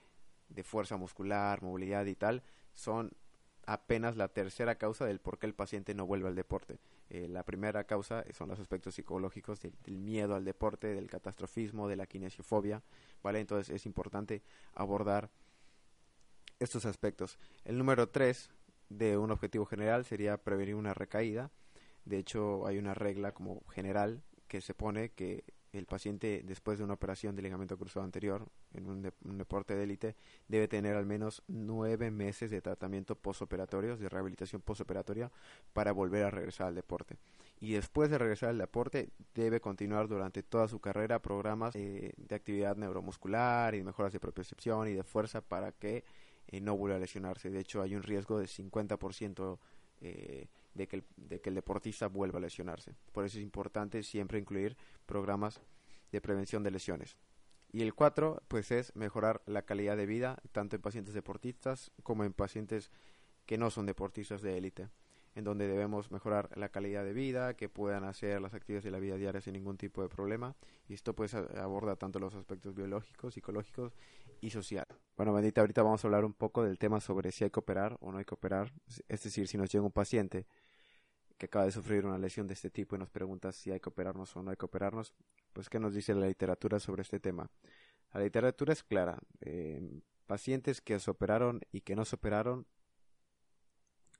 de 0.49 0.63
fuerza 0.63 0.97
muscular, 0.97 1.61
movilidad 1.61 2.05
y 2.05 2.15
tal, 2.15 2.43
son 2.73 3.11
apenas 3.65 4.15
la 4.15 4.29
tercera 4.29 4.75
causa 4.75 5.05
del 5.05 5.19
por 5.19 5.37
qué 5.37 5.45
el 5.45 5.53
paciente 5.53 5.93
no 5.93 6.07
vuelve 6.07 6.29
al 6.29 6.35
deporte. 6.35 6.79
Eh, 7.09 7.27
la 7.27 7.43
primera 7.43 7.83
causa 7.83 8.23
son 8.33 8.49
los 8.49 8.59
aspectos 8.59 8.95
psicológicos 8.95 9.59
del, 9.61 9.97
miedo 9.97 10.35
al 10.35 10.45
deporte, 10.45 10.87
del 10.87 11.09
catastrofismo, 11.09 11.87
de 11.87 11.97
la 11.97 12.07
kinesiofobia, 12.07 12.81
¿vale? 13.21 13.41
Entonces 13.41 13.73
es 13.75 13.85
importante 13.85 14.41
abordar 14.73 15.29
estos 16.59 16.85
aspectos. 16.85 17.37
El 17.65 17.77
número 17.77 18.09
tres 18.09 18.49
de 18.89 19.17
un 19.17 19.31
objetivo 19.31 19.65
general 19.65 20.05
sería 20.05 20.37
prevenir 20.37 20.75
una 20.75 20.93
recaída. 20.93 21.51
De 22.05 22.17
hecho, 22.17 22.65
hay 22.67 22.77
una 22.77 22.93
regla 22.93 23.33
como 23.33 23.65
general 23.67 24.23
que 24.47 24.61
se 24.61 24.73
pone 24.73 25.09
que 25.09 25.43
el 25.73 25.85
paciente 25.85 26.41
después 26.45 26.77
de 26.77 26.83
una 26.83 26.93
operación 26.93 27.35
de 27.35 27.41
ligamento 27.41 27.77
cruzado 27.77 28.05
anterior 28.05 28.47
en 28.73 28.87
un, 28.87 29.37
deporte 29.37 29.75
de 29.75 29.83
élite 29.83 30.15
debe 30.47 30.67
tener 30.67 30.95
al 30.95 31.05
menos 31.05 31.43
nueve 31.47 32.11
meses 32.11 32.49
de 32.51 32.61
tratamiento 32.61 33.15
postoperatorio, 33.15 33.97
de 33.97 34.09
rehabilitación 34.09 34.61
postoperatoria 34.61 35.31
para 35.73 35.91
volver 35.91 36.23
a 36.23 36.31
regresar 36.31 36.67
al 36.67 36.75
deporte. 36.75 37.17
Y 37.59 37.73
después 37.73 38.09
de 38.09 38.17
regresar 38.17 38.49
al 38.49 38.57
deporte 38.57 39.09
debe 39.33 39.59
continuar 39.59 40.07
durante 40.07 40.43
toda 40.43 40.67
su 40.67 40.79
carrera 40.79 41.21
programas 41.21 41.75
eh, 41.75 42.13
de 42.17 42.35
actividad 42.35 42.77
neuromuscular 42.77 43.75
y 43.75 43.83
mejoras 43.83 44.13
de 44.13 44.19
propiocepción 44.19 44.87
y 44.87 44.93
de 44.93 45.03
fuerza 45.03 45.41
para 45.41 45.71
que 45.71 46.03
eh, 46.47 46.61
no 46.61 46.75
vuelva 46.75 46.97
a 46.97 46.99
lesionarse. 46.99 47.49
De 47.49 47.59
hecho 47.59 47.81
hay 47.81 47.95
un 47.95 48.03
riesgo 48.03 48.39
de 48.39 48.45
50% 48.45 49.59
eh, 50.01 50.47
de 50.73 50.87
que, 50.87 50.97
el, 50.97 51.03
de 51.15 51.41
que 51.41 51.49
el 51.49 51.55
deportista 51.55 52.07
vuelva 52.07 52.39
a 52.39 52.41
lesionarse. 52.41 52.95
Por 53.11 53.25
eso 53.25 53.37
es 53.37 53.43
importante 53.43 54.03
siempre 54.03 54.39
incluir 54.39 54.77
programas 55.05 55.61
de 56.11 56.21
prevención 56.21 56.63
de 56.63 56.71
lesiones. 56.71 57.17
Y 57.71 57.81
el 57.81 57.93
cuatro, 57.93 58.41
pues 58.47 58.71
es 58.71 58.95
mejorar 58.95 59.41
la 59.45 59.63
calidad 59.63 59.97
de 59.97 60.05
vida, 60.05 60.41
tanto 60.51 60.75
en 60.75 60.81
pacientes 60.81 61.13
deportistas 61.13 61.91
como 62.03 62.23
en 62.23 62.33
pacientes 62.33 62.91
que 63.45 63.57
no 63.57 63.69
son 63.69 63.85
deportistas 63.85 64.41
de 64.41 64.57
élite. 64.57 64.89
En 65.37 65.43
donde 65.43 65.67
debemos 65.67 66.09
mejorar 66.09 66.49
la 66.57 66.69
calidad 66.69 67.03
de 67.03 67.13
vida, 67.13 67.53
que 67.53 67.69
puedan 67.69 68.03
hacer 68.05 68.41
las 68.41 68.55
actividades 68.55 68.83
de 68.83 68.89
la 68.89 68.97
vida 68.97 69.17
diaria 69.17 69.39
sin 69.39 69.53
ningún 69.53 69.77
tipo 69.77 70.01
de 70.01 70.09
problema. 70.09 70.55
Y 70.89 70.95
esto 70.95 71.15
pues 71.15 71.35
aborda 71.35 71.95
tanto 71.95 72.17
los 72.17 72.33
aspectos 72.33 72.73
biológicos, 72.73 73.35
psicológicos 73.35 73.93
y 74.41 74.49
sociales. 74.49 74.97
Bueno, 75.15 75.33
bendita, 75.33 75.61
ahorita 75.61 75.83
vamos 75.83 76.03
a 76.03 76.07
hablar 76.07 76.25
un 76.25 76.33
poco 76.33 76.63
del 76.63 76.79
tema 76.79 76.99
sobre 76.99 77.31
si 77.31 77.43
hay 77.43 77.51
que 77.51 77.59
operar 77.59 77.97
o 77.99 78.11
no 78.11 78.17
hay 78.17 78.25
que 78.25 78.33
operar. 78.33 78.73
Es 79.07 79.21
decir, 79.21 79.47
si 79.47 79.59
nos 79.59 79.71
llega 79.71 79.85
un 79.85 79.91
paciente 79.91 80.47
que 81.37 81.45
acaba 81.45 81.65
de 81.65 81.71
sufrir 81.71 82.03
una 82.07 82.17
lesión 82.17 82.47
de 82.47 82.55
este 82.55 82.71
tipo 82.71 82.95
y 82.95 82.99
nos 82.99 83.11
pregunta 83.11 83.51
si 83.51 83.69
hay 83.69 83.79
que 83.79 83.89
operarnos 83.89 84.35
o 84.35 84.41
no 84.41 84.49
hay 84.49 84.57
que 84.57 84.65
operarnos, 84.65 85.13
pues 85.53 85.69
qué 85.69 85.79
nos 85.79 85.93
dice 85.93 86.15
la 86.15 86.25
literatura 86.25 86.79
sobre 86.79 87.03
este 87.03 87.19
tema. 87.19 87.47
La 88.11 88.21
literatura 88.21 88.73
es 88.73 88.83
clara. 88.83 89.19
Eh, 89.41 90.01
pacientes 90.25 90.81
que 90.81 90.97
se 90.97 91.11
operaron 91.11 91.61
y 91.71 91.81
que 91.81 91.95
no 91.95 92.05
se 92.05 92.15
operaron 92.15 92.65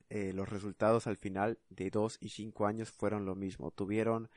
eh, 0.10 0.32
los 0.34 0.48
resultados 0.48 1.06
al 1.08 1.18
final 1.18 1.60
de 1.70 1.90
2 1.90 2.18
y 2.22 2.30
5 2.30 2.66
años 2.66 2.92
fueron 2.92 3.26
lo 3.26 3.36
mismo. 3.36 3.72
Tuvieron 3.72 4.30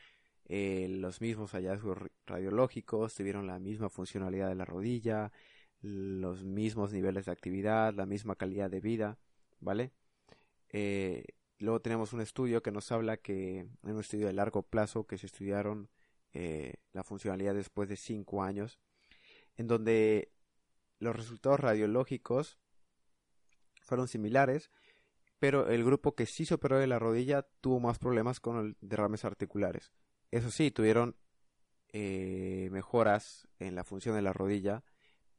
eh, 0.46 0.88
los 0.90 1.20
mismos 1.20 1.52
hallazgos 1.52 1.98
radiológicos, 2.26 3.14
tuvieron 3.14 3.46
la 3.46 3.58
misma 3.60 3.88
funcionalidad 3.88 4.48
de 4.48 4.56
la 4.56 4.64
rodilla, 4.64 5.32
los 5.80 6.44
mismos 6.44 6.92
niveles 6.92 7.26
de 7.26 7.32
actividad, 7.32 7.94
la 7.94 8.06
misma 8.06 8.34
calidad 8.34 8.70
de 8.70 8.80
vida, 8.80 9.18
¿vale? 9.60 9.92
Eh, 10.70 11.24
luego 11.58 11.80
tenemos 11.80 12.12
un 12.12 12.20
estudio 12.20 12.62
que 12.62 12.72
nos 12.72 12.90
habla 12.90 13.16
que, 13.16 13.60
en 13.60 13.70
un 13.82 14.00
estudio 14.00 14.26
de 14.26 14.32
largo 14.32 14.62
plazo, 14.62 15.06
que 15.06 15.18
se 15.18 15.26
estudiaron 15.26 15.88
la 16.92 17.02
funcionalidad 17.02 17.54
después 17.54 17.88
de 17.88 17.96
5 17.96 18.44
años, 18.44 18.78
en 19.56 19.66
donde 19.66 20.30
los 21.00 21.16
resultados 21.16 21.58
radiológicos 21.58 22.56
fueron 23.82 24.06
similares, 24.06 24.70
pero 25.40 25.68
el 25.68 25.82
grupo 25.82 26.14
que 26.14 26.26
sí 26.26 26.44
se 26.44 26.54
operó 26.54 26.78
de 26.78 26.86
la 26.86 26.98
rodilla 26.98 27.42
tuvo 27.60 27.80
más 27.80 27.98
problemas 27.98 28.38
con 28.38 28.76
derrames 28.80 29.24
articulares. 29.24 29.90
Eso 30.30 30.50
sí, 30.50 30.70
tuvieron 30.70 31.16
eh, 31.92 32.68
mejoras 32.70 33.48
en 33.58 33.74
la 33.74 33.82
función 33.82 34.14
de 34.14 34.22
la 34.22 34.34
rodilla 34.34 34.84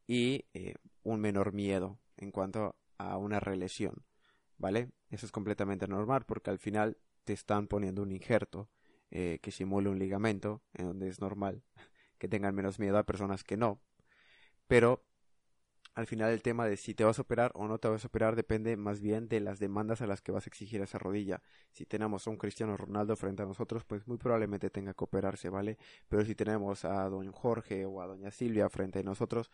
y 0.08 0.48
eh, 0.53 0.74
un 1.03 1.22
menor 1.22 1.53
miedo 1.53 2.00
en 2.17 2.31
cuanto 2.31 2.75
a 2.98 3.17
una 3.17 3.39
relesión, 3.39 4.03
¿vale? 4.58 4.89
Eso 5.10 5.27
es 5.27 5.31
completamente 5.31 5.88
normal 5.88 6.25
porque 6.25 6.50
al 6.50 6.60
final 6.60 6.98
te 7.24 7.34
están 7.34 7.67
poniendo 7.67 8.01
un 8.01 8.12
injerto 8.12 8.70
eh, 9.12 9.39
que 9.41 9.51
simule 9.51 9.89
un 9.89 10.00
ligamento, 10.00 10.63
en 10.74 10.88
donde 10.88 11.10
es 11.10 11.22
normal 11.22 11.63
que 12.17 12.27
tengan 12.27 12.55
menos 12.55 12.79
miedo 12.79 12.98
a 12.98 13.05
personas 13.05 13.43
que 13.43 13.55
no. 13.55 13.79
Pero 14.67 15.05
al 15.93 16.07
final 16.07 16.31
el 16.31 16.41
tema 16.41 16.67
de 16.67 16.77
si 16.77 16.93
te 16.93 17.03
vas 17.03 17.19
a 17.19 17.24
operar 17.24 17.51
o 17.53 17.67
no 17.67 17.77
te 17.77 17.88
vas 17.89 18.03
a 18.03 18.07
operar 18.07 18.36
depende 18.36 18.77
más 18.77 19.01
bien 19.01 19.27
de 19.27 19.41
las 19.41 19.60
demandas 19.60 20.01
a 20.01 20.07
las 20.07 20.21
que 20.21 20.31
vas 20.31 20.48
a 20.48 20.50
exigir 20.50 20.81
esa 20.81 20.98
rodilla. 20.98 21.41
Si 21.71 21.86
tenemos 21.86 22.25
a 22.27 22.29
un 22.29 22.38
Cristiano 22.38 22.77
Ronaldo 22.77 23.15
frente 23.15 23.43
a 23.43 23.45
nosotros, 23.45 23.83
pues 23.83 24.07
muy 24.07 24.17
probablemente 24.17 24.69
tenga 24.69 24.93
que 24.93 25.03
operarse, 25.03 25.50
¿vale? 25.50 25.77
Pero 26.07 26.24
si 26.24 26.33
tenemos 26.36 26.86
a 26.86 27.10
don 27.10 27.31
Jorge 27.31 27.86
o 27.86 28.01
a 28.01 28.07
doña 28.07 28.31
Silvia 28.31 28.69
frente 28.69 29.00
a 29.00 29.03
nosotros, 29.03 29.51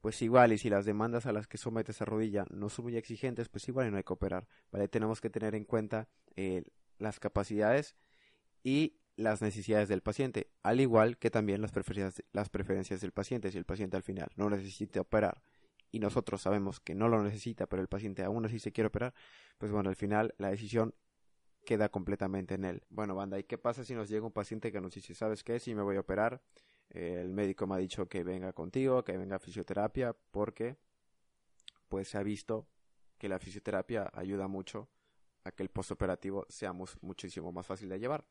pues 0.00 0.22
igual, 0.22 0.52
y 0.52 0.58
si 0.58 0.70
las 0.70 0.86
demandas 0.86 1.26
a 1.26 1.32
las 1.32 1.46
que 1.46 1.58
somete 1.58 1.92
esa 1.92 2.04
rodilla 2.04 2.46
no 2.50 2.68
son 2.68 2.86
muy 2.86 2.96
exigentes, 2.96 3.48
pues 3.48 3.68
igual 3.68 3.90
no 3.90 3.96
hay 3.96 4.04
que 4.04 4.12
operar, 4.12 4.46
¿vale? 4.70 4.88
Tenemos 4.88 5.20
que 5.20 5.28
tener 5.28 5.54
en 5.54 5.64
cuenta 5.64 6.08
eh, 6.36 6.62
las 6.98 7.18
capacidades 7.18 7.96
y 8.62 8.96
las 9.16 9.42
necesidades 9.42 9.88
del 9.88 10.02
paciente, 10.02 10.50
al 10.62 10.80
igual 10.80 11.18
que 11.18 11.30
también 11.30 11.60
las 11.60 11.72
preferencias, 11.72 12.24
las 12.32 12.48
preferencias 12.48 13.00
del 13.00 13.12
paciente, 13.12 13.50
si 13.50 13.58
el 13.58 13.64
paciente 13.64 13.96
al 13.96 14.02
final 14.02 14.30
no 14.36 14.48
necesita 14.48 15.00
operar 15.00 15.42
y 15.90 15.98
nosotros 15.98 16.42
sabemos 16.42 16.80
que 16.80 16.94
no 16.94 17.08
lo 17.08 17.22
necesita, 17.22 17.66
pero 17.66 17.82
el 17.82 17.88
paciente 17.88 18.22
aún 18.22 18.44
así 18.44 18.58
se 18.58 18.72
quiere 18.72 18.88
operar, 18.88 19.14
pues 19.58 19.72
bueno, 19.72 19.88
al 19.90 19.96
final 19.96 20.34
la 20.38 20.50
decisión 20.50 20.94
queda 21.64 21.88
completamente 21.88 22.54
en 22.54 22.64
él. 22.64 22.82
Bueno, 22.88 23.14
banda, 23.14 23.38
¿y 23.38 23.44
qué 23.44 23.58
pasa 23.58 23.84
si 23.84 23.94
nos 23.94 24.08
llega 24.08 24.26
un 24.26 24.32
paciente 24.32 24.72
que 24.72 24.80
nos 24.80 24.94
dice, 24.94 25.14
¿sabes 25.14 25.44
qué? 25.44 25.58
Si 25.60 25.74
me 25.74 25.82
voy 25.82 25.96
a 25.96 26.00
operar, 26.00 26.42
el 26.90 27.32
médico 27.32 27.66
me 27.66 27.74
ha 27.74 27.78
dicho 27.78 28.08
que 28.08 28.24
venga 28.24 28.52
contigo, 28.52 29.04
que 29.04 29.16
venga 29.16 29.36
a 29.36 29.38
fisioterapia, 29.38 30.16
porque 30.30 30.76
pues 31.88 32.08
se 32.08 32.18
ha 32.18 32.22
visto 32.22 32.66
que 33.18 33.28
la 33.28 33.38
fisioterapia 33.38 34.10
ayuda 34.14 34.48
mucho 34.48 34.88
a 35.44 35.52
que 35.52 35.62
el 35.62 35.68
postoperativo 35.68 36.46
sea 36.48 36.72
muchísimo 36.72 37.52
más 37.52 37.66
fácil 37.66 37.88
de 37.88 37.98
llevar. 37.98 38.24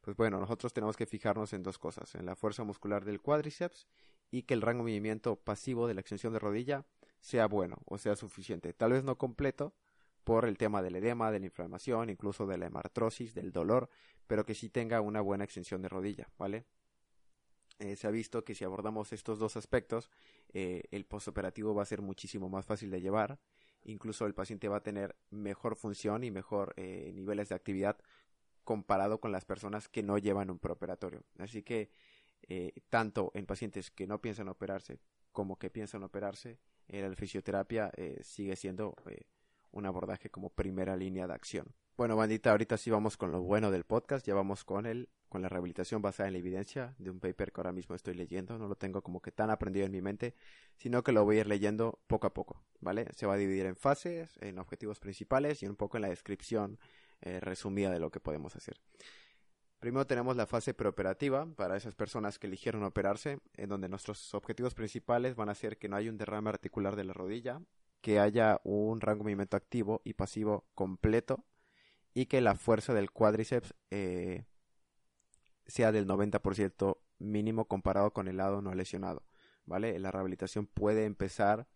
Pues 0.00 0.16
bueno, 0.16 0.40
nosotros 0.40 0.72
tenemos 0.72 0.96
que 0.96 1.06
fijarnos 1.06 1.52
en 1.52 1.62
dos 1.62 1.78
cosas, 1.78 2.14
en 2.14 2.26
la 2.26 2.34
fuerza 2.34 2.64
muscular 2.64 3.04
del 3.04 3.20
cuádriceps 3.20 3.86
y 4.30 4.42
que 4.42 4.54
el 4.54 4.62
rango 4.62 4.78
de 4.84 4.90
movimiento 4.90 5.36
pasivo 5.36 5.86
de 5.86 5.94
la 5.94 6.00
extensión 6.00 6.32
de 6.32 6.38
rodilla 6.38 6.84
sea 7.22 7.46
bueno 7.46 7.78
o 7.86 7.96
sea 7.96 8.16
suficiente. 8.16 8.74
Tal 8.74 8.92
vez 8.92 9.04
no 9.04 9.16
completo 9.16 9.74
por 10.24 10.44
el 10.44 10.58
tema 10.58 10.82
del 10.82 10.96
edema, 10.96 11.30
de 11.30 11.40
la 11.40 11.46
inflamación, 11.46 12.10
incluso 12.10 12.46
de 12.46 12.58
la 12.58 12.66
hemartrosis, 12.66 13.34
del 13.34 13.52
dolor, 13.52 13.88
pero 14.26 14.44
que 14.44 14.54
sí 14.54 14.68
tenga 14.68 15.00
una 15.00 15.20
buena 15.20 15.44
extensión 15.44 15.82
de 15.82 15.88
rodilla, 15.88 16.28
¿vale? 16.36 16.66
Eh, 17.78 17.96
se 17.96 18.06
ha 18.06 18.10
visto 18.10 18.44
que 18.44 18.54
si 18.54 18.64
abordamos 18.64 19.12
estos 19.12 19.38
dos 19.38 19.56
aspectos, 19.56 20.10
eh, 20.52 20.84
el 20.90 21.04
postoperativo 21.04 21.74
va 21.74 21.82
a 21.82 21.86
ser 21.86 22.02
muchísimo 22.02 22.48
más 22.48 22.66
fácil 22.66 22.90
de 22.90 23.00
llevar, 23.00 23.40
incluso 23.82 24.26
el 24.26 24.34
paciente 24.34 24.68
va 24.68 24.76
a 24.76 24.82
tener 24.82 25.16
mejor 25.30 25.74
función 25.74 26.22
y 26.22 26.30
mejor 26.30 26.74
eh, 26.76 27.10
niveles 27.14 27.48
de 27.48 27.56
actividad 27.56 27.98
comparado 28.62 29.20
con 29.20 29.32
las 29.32 29.44
personas 29.44 29.88
que 29.88 30.04
no 30.04 30.18
llevan 30.18 30.50
un 30.50 30.58
preoperatorio. 30.58 31.24
Así 31.38 31.62
que 31.62 31.90
tanto 32.90 33.30
en 33.34 33.46
pacientes 33.46 33.92
que 33.92 34.06
no 34.08 34.20
piensan 34.20 34.48
operarse 34.48 35.00
como 35.30 35.58
que 35.58 35.70
piensan 35.70 36.02
operarse, 36.02 36.58
eh, 36.88 37.08
la 37.08 37.14
fisioterapia 37.14 37.90
eh, 37.96 38.20
sigue 38.22 38.56
siendo 38.56 38.94
eh, 39.08 39.26
un 39.70 39.86
abordaje 39.86 40.30
como 40.30 40.50
primera 40.50 40.96
línea 40.96 41.26
de 41.26 41.34
acción. 41.34 41.74
Bueno, 41.96 42.16
bandita, 42.16 42.50
ahorita 42.50 42.76
sí 42.76 42.90
vamos 42.90 43.16
con 43.16 43.32
lo 43.32 43.42
bueno 43.42 43.70
del 43.70 43.84
podcast, 43.84 44.26
ya 44.26 44.34
vamos 44.34 44.64
con 44.64 44.86
el, 44.86 45.08
con 45.28 45.42
la 45.42 45.48
rehabilitación 45.48 46.00
basada 46.00 46.28
en 46.28 46.32
la 46.32 46.38
evidencia 46.38 46.94
de 46.98 47.10
un 47.10 47.20
paper 47.20 47.52
que 47.52 47.60
ahora 47.60 47.72
mismo 47.72 47.94
estoy 47.94 48.14
leyendo, 48.14 48.58
no 48.58 48.66
lo 48.66 48.76
tengo 48.76 49.02
como 49.02 49.20
que 49.20 49.30
tan 49.30 49.50
aprendido 49.50 49.86
en 49.86 49.92
mi 49.92 50.00
mente, 50.00 50.34
sino 50.76 51.02
que 51.02 51.12
lo 51.12 51.24
voy 51.24 51.36
a 51.36 51.40
ir 51.40 51.46
leyendo 51.46 52.00
poco 52.06 52.26
a 52.26 52.34
poco, 52.34 52.62
¿vale? 52.80 53.06
Se 53.14 53.26
va 53.26 53.34
a 53.34 53.36
dividir 53.36 53.66
en 53.66 53.76
fases, 53.76 54.38
en 54.40 54.58
objetivos 54.58 55.00
principales 55.00 55.62
y 55.62 55.66
un 55.66 55.76
poco 55.76 55.98
en 55.98 56.02
la 56.02 56.08
descripción 56.08 56.78
resumida 57.20 57.92
de 57.92 58.00
lo 58.00 58.10
que 58.10 58.18
podemos 58.18 58.56
hacer. 58.56 58.80
Primero 59.82 60.06
tenemos 60.06 60.36
la 60.36 60.46
fase 60.46 60.74
preoperativa 60.74 61.44
para 61.56 61.76
esas 61.76 61.96
personas 61.96 62.38
que 62.38 62.46
eligieron 62.46 62.84
operarse, 62.84 63.40
en 63.56 63.68
donde 63.68 63.88
nuestros 63.88 64.32
objetivos 64.32 64.74
principales 64.74 65.34
van 65.34 65.48
a 65.48 65.56
ser 65.56 65.76
que 65.76 65.88
no 65.88 65.96
haya 65.96 66.08
un 66.08 66.18
derrame 66.18 66.50
articular 66.50 66.94
de 66.94 67.02
la 67.02 67.12
rodilla, 67.12 67.60
que 68.00 68.20
haya 68.20 68.60
un 68.62 69.00
rango 69.00 69.18
de 69.18 69.24
movimiento 69.24 69.56
activo 69.56 70.00
y 70.04 70.12
pasivo 70.12 70.68
completo 70.76 71.44
y 72.14 72.26
que 72.26 72.40
la 72.40 72.54
fuerza 72.54 72.94
del 72.94 73.10
cuádriceps 73.10 73.74
eh, 73.90 74.44
sea 75.66 75.90
del 75.90 76.06
90% 76.06 76.98
mínimo 77.18 77.64
comparado 77.64 78.12
con 78.12 78.28
el 78.28 78.36
lado 78.36 78.62
no 78.62 78.72
lesionado. 78.76 79.24
¿Vale? 79.66 79.98
La 79.98 80.12
rehabilitación 80.12 80.68
puede 80.68 81.06
empezar 81.06 81.66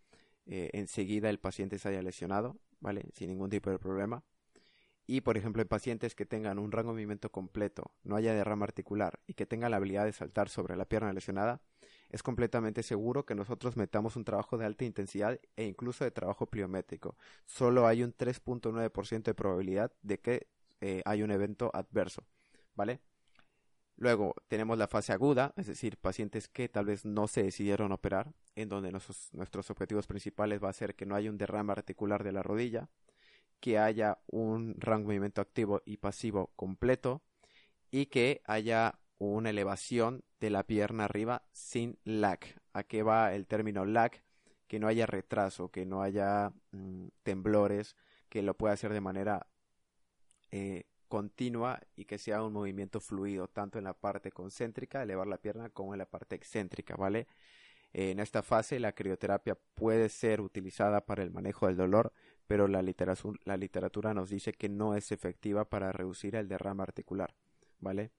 eh, 0.47 0.71
enseguida 0.75 1.29
el 1.29 1.41
paciente 1.41 1.77
se 1.81 1.89
haya 1.89 2.03
lesionado, 2.03 2.57
¿vale? 2.79 3.11
Sin 3.15 3.31
ningún 3.31 3.51
tipo 3.51 3.69
de 3.69 3.81
problema 3.81 4.23
y, 5.07 5.21
por 5.21 5.37
ejemplo, 5.37 5.63
en 5.63 5.69
pacientes 5.69 6.15
que 6.15 6.27
tengan 6.27 6.59
un 6.59 6.73
rango 6.73 6.91
de 6.91 6.95
movimiento 6.95 7.31
completo, 7.31 7.93
no 8.03 8.17
haya 8.17 8.35
derrama 8.35 8.65
articular 8.65 9.21
y 9.27 9.35
que 9.35 9.47
tengan 9.47 9.71
la 9.71 9.77
habilidad 9.77 10.05
de 10.05 10.13
saltar 10.13 10.49
sobre 10.49 10.77
la 10.77 10.85
pierna 10.85 11.13
lesionada, 11.13 11.61
es 12.11 12.23
completamente 12.23 12.83
seguro 12.83 13.25
que 13.25 13.35
nosotros 13.35 13.77
metamos 13.77 14.17
un 14.17 14.25
trabajo 14.25 14.59
de 14.59 14.67
alta 14.67 14.85
intensidad 14.85 15.39
e 15.57 15.65
incluso 15.65 16.05
de 16.05 16.11
trabajo 16.11 16.47
pliométrico. 16.47 17.17
Solo 17.45 17.87
hay 17.87 18.03
un 18.03 18.13
3.9% 18.15 19.23
de 19.23 19.35
probabilidad 19.35 19.93
de 20.03 20.19
que 20.19 20.49
eh, 20.81 21.03
hay 21.05 21.23
un 21.23 21.31
evento 21.31 21.71
adverso, 21.73 22.25
¿vale? 22.75 23.01
Luego 23.97 24.35
tenemos 24.49 24.77
la 24.77 24.89
fase 24.89 25.13
aguda, 25.13 25.55
es 25.57 25.67
decir, 25.67 25.97
pacientes 25.97 26.49
que 26.49 26.69
tal 26.69 26.85
vez 26.85 27.05
no 27.05 27.29
se 27.29 27.43
decidieron 27.43 27.93
operar, 27.93 28.35
en 28.55 28.69
donde 28.69 28.93
nuestros, 28.93 29.33
nuestros 29.33 29.71
objetivos 29.71 30.07
principales 30.07 30.63
va 30.63 30.69
a 30.69 30.75
ser 30.75 30.95
que 30.95 31.07
no 31.07 31.15
haya 31.15 31.31
un 31.31 31.39
derrame 31.39 31.73
articular 31.73 32.23
de 32.23 32.33
la 32.33 32.43
rodilla, 32.43 32.89
que 33.61 33.79
haya 33.79 34.19
un 34.27 34.75
rango 34.79 35.09
de 35.09 35.15
movimiento 35.15 35.41
activo 35.41 35.83
y 35.85 35.97
pasivo 35.99 36.53
completo 36.57 37.23
y 37.91 38.07
que 38.07 38.43
haya 38.45 38.99
una 39.19 39.51
elevación 39.51 40.25
de 40.41 40.51
la 40.51 40.65
pierna 40.65 41.05
arriba 41.05 41.43
sin 41.53 41.99
lag. 42.05 42.41
¿A 42.73 42.83
qué 42.83 43.03
va 43.03 43.35
el 43.35 43.47
término 43.47 43.85
lag? 43.85 44.13
Que 44.69 44.79
no 44.79 44.89
haya 44.89 45.07
retraso, 45.07 45.71
que 45.71 45.87
no 45.87 46.03
haya 46.03 46.53
mm, 46.73 47.09
temblores, 47.23 47.97
que 48.29 48.43
lo 48.43 48.55
pueda 48.55 48.75
hacer 48.75 48.93
de 48.93 49.01
manera 49.01 49.47
eh, 50.51 50.85
continua 51.09 51.81
y 51.95 52.05
que 52.05 52.19
sea 52.19 52.43
un 52.43 52.53
movimiento 52.53 53.01
fluido, 53.01 53.49
tanto 53.49 53.79
en 53.79 53.85
la 53.85 53.95
parte 53.95 54.31
concéntrica, 54.33 55.03
elevar 55.03 55.27
la 55.27 55.39
pierna, 55.39 55.71
como 55.71 55.95
en 55.95 55.99
la 55.99 56.07
parte 56.07 56.35
excéntrica, 56.35 56.97
¿vale? 56.97 57.27
En 57.93 58.21
esta 58.21 58.43
fase 58.43 58.79
la 58.79 58.93
crioterapia 58.93 59.57
puede 59.75 60.09
ser 60.09 60.41
utilizada 60.41 61.07
para 61.07 61.23
el 61.23 61.31
manejo 61.31 61.67
del 61.67 61.77
dolor, 61.77 62.13
pero 62.47 62.69
la 62.69 62.83
literatura, 62.83 63.39
la 63.45 63.57
literatura 63.57 64.15
nos 64.15 64.31
dice 64.31 64.53
que 64.53 64.69
no 64.69 64.95
es 64.95 65.13
efectiva 65.13 65.69
para 65.69 65.93
reducir 65.93 66.37
el 66.37 66.49
derrame 66.49 66.83
articular, 66.83 67.35
¿vale? 67.81 68.11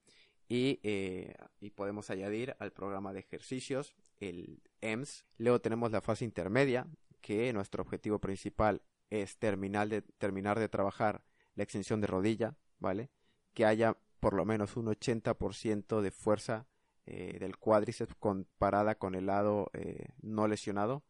Y, 0.48 0.80
eh, 0.82 1.34
y, 1.60 1.70
podemos 1.70 2.08
añadir 2.10 2.56
al 2.58 2.72
programa 2.72 3.12
de 3.12 3.20
ejercicios 3.20 3.94
el 4.18 4.62
EMS. 4.80 5.26
Luego 5.36 5.60
tenemos 5.60 5.92
la 5.92 6.00
fase 6.00 6.24
intermedia, 6.24 6.86
que 7.20 7.52
nuestro 7.52 7.82
objetivo 7.82 8.18
principal 8.18 8.82
es 9.10 9.36
terminar 9.38 9.88
de, 9.88 10.02
terminar 10.02 10.58
de 10.58 10.68
trabajar 10.68 11.22
la 11.54 11.64
extensión 11.64 12.00
de 12.00 12.06
rodilla, 12.06 12.56
¿vale? 12.78 13.10
Que 13.52 13.66
haya 13.66 13.98
por 14.20 14.34
lo 14.34 14.44
menos 14.44 14.76
un 14.76 14.86
80% 14.86 16.00
de 16.00 16.10
fuerza 16.10 16.66
eh, 17.06 17.38
del 17.38 17.56
cuádriceps 17.56 18.14
comparada 18.16 18.96
con 18.96 19.14
el 19.14 19.26
lado 19.26 19.70
eh, 19.72 20.08
no 20.20 20.48
lesionado 20.48 21.04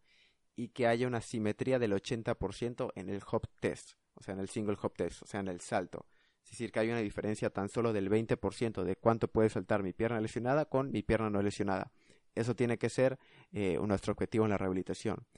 y 0.58 0.70
que 0.70 0.88
haya 0.88 1.06
una 1.06 1.20
simetría 1.20 1.78
del 1.78 1.92
80% 1.92 2.90
en 2.96 3.08
el 3.08 3.22
hop 3.30 3.46
test, 3.60 3.92
o 4.14 4.22
sea, 4.24 4.34
en 4.34 4.40
el 4.40 4.48
single 4.48 4.76
hop 4.82 4.92
test, 4.92 5.22
o 5.22 5.26
sea, 5.26 5.38
en 5.38 5.46
el 5.46 5.60
salto. 5.60 6.06
Es 6.42 6.50
decir, 6.50 6.72
que 6.72 6.80
hay 6.80 6.90
una 6.90 6.98
diferencia 6.98 7.50
tan 7.50 7.68
solo 7.68 7.92
del 7.92 8.10
20% 8.10 8.82
de 8.82 8.96
cuánto 8.96 9.28
puede 9.28 9.50
saltar 9.50 9.84
mi 9.84 9.92
pierna 9.92 10.20
lesionada 10.20 10.64
con 10.64 10.90
mi 10.90 11.02
pierna 11.02 11.30
no 11.30 11.42
lesionada. 11.42 11.92
Eso 12.34 12.56
tiene 12.56 12.76
que 12.76 12.88
ser 12.88 13.20
eh, 13.52 13.78
nuestro 13.80 14.12
objetivo 14.12 14.46
en 14.46 14.50
la 14.50 14.58
rehabilitación. 14.58 15.28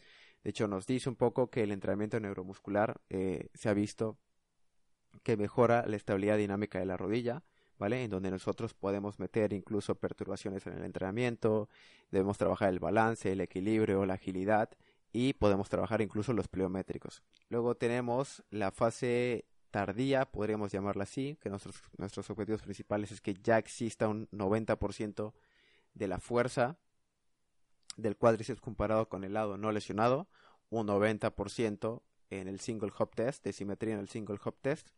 De 0.43 0.51
hecho, 0.51 0.67
nos 0.69 0.87
dice 0.87 1.11
un 1.11 1.17
poco 1.17 1.51
que 1.51 1.65
el 1.65 1.73
entrenamiento 1.73 2.19
neuromuscular 2.19 2.99
eh, 3.11 3.51
se 3.53 3.69
ha 3.69 3.75
visto 3.75 4.17
que 5.23 5.37
mejora 5.37 5.85
la 5.87 5.97
estabilidad 5.97 6.39
dinámica 6.39 6.79
de 6.79 6.87
la 6.87 6.97
rodilla, 6.97 7.43
¿vale? 7.79 8.03
En 8.05 8.11
donde 8.11 8.31
nosotros 8.31 8.73
podemos 8.73 9.19
meter 9.19 9.53
incluso 9.53 9.97
perturbaciones 9.97 10.67
en 10.67 10.79
el 10.79 10.85
entrenamiento, 10.85 11.69
debemos 12.11 12.39
trabajar 12.39 12.71
el 12.71 12.79
balance, 12.79 13.31
el 13.31 13.43
equilibrio, 13.43 14.07
la 14.07 14.15
agilidad 14.15 14.71
y 15.13 15.33
podemos 15.35 15.69
trabajar 15.69 16.01
incluso 16.01 16.33
los 16.33 16.49
pleométricos. 16.49 17.23
Luego 17.49 17.77
tenemos 17.77 18.45
la 18.51 18.71
fase 18.71 19.47
tardía, 19.71 20.25
podríamos 20.27 20.73
llamarla 20.73 21.05
así, 21.05 21.37
que 21.41 21.49
nuestros, 21.49 21.83
nuestros 21.97 22.29
objetivos 22.31 22.63
principales 22.63 23.13
es 23.13 23.21
que 23.21 23.35
ya 23.35 23.59
exista 23.59 24.09
un 24.09 24.29
90% 24.31 25.33
de 25.95 26.09
la 26.09 26.19
fuerza 26.19 26.79
del 27.97 28.17
cuádriceps 28.17 28.61
comparado 28.61 29.09
con 29.09 29.25
el 29.25 29.35
lado 29.35 29.57
no 29.57 29.73
lesionado, 29.73 30.29
un 30.71 30.87
90% 30.87 32.03
en 32.31 32.49
el 32.49 32.61
single 32.61 32.93
hop 32.97 33.15
test, 33.15 33.45
de 33.45 33.53
simetría 33.53 33.95
en 33.95 34.01
el 34.01 34.09
single 34.09 34.39
hop 34.45 34.57
test, 34.61 34.89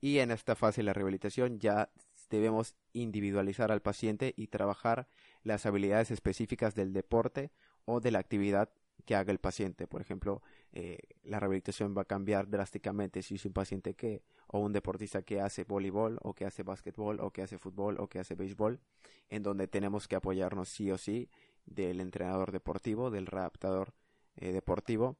y 0.00 0.18
en 0.18 0.30
esta 0.30 0.54
fase 0.54 0.82
de 0.82 0.84
la 0.84 0.92
rehabilitación 0.92 1.58
ya 1.58 1.90
debemos 2.28 2.74
individualizar 2.92 3.72
al 3.72 3.80
paciente 3.80 4.34
y 4.36 4.48
trabajar 4.48 5.08
las 5.42 5.64
habilidades 5.64 6.10
específicas 6.10 6.74
del 6.74 6.92
deporte 6.92 7.50
o 7.84 8.00
de 8.00 8.10
la 8.10 8.18
actividad 8.18 8.70
que 9.04 9.14
haga 9.14 9.32
el 9.32 9.38
paciente. 9.38 9.86
Por 9.86 10.00
ejemplo, 10.00 10.42
eh, 10.72 10.98
la 11.22 11.38
rehabilitación 11.40 11.94
va 11.96 12.02
a 12.02 12.04
cambiar 12.06 12.48
drásticamente 12.48 13.22
si 13.22 13.36
es 13.36 13.44
un 13.44 13.52
paciente 13.52 13.94
que, 13.94 14.22
o 14.48 14.58
un 14.58 14.72
deportista 14.72 15.22
que 15.22 15.40
hace 15.40 15.64
voleibol, 15.64 16.18
o 16.22 16.34
que 16.34 16.44
hace 16.44 16.62
básquetbol, 16.62 17.20
o 17.20 17.30
que 17.30 17.42
hace 17.42 17.58
fútbol, 17.58 17.98
o 18.00 18.08
que 18.08 18.18
hace 18.18 18.34
béisbol, 18.34 18.80
en 19.28 19.42
donde 19.42 19.68
tenemos 19.68 20.08
que 20.08 20.16
apoyarnos 20.16 20.68
sí 20.68 20.90
o 20.90 20.98
sí 20.98 21.30
del 21.64 22.00
entrenador 22.00 22.52
deportivo, 22.52 23.10
del 23.10 23.26
readaptador 23.26 23.94
eh, 24.36 24.52
deportivo, 24.52 25.16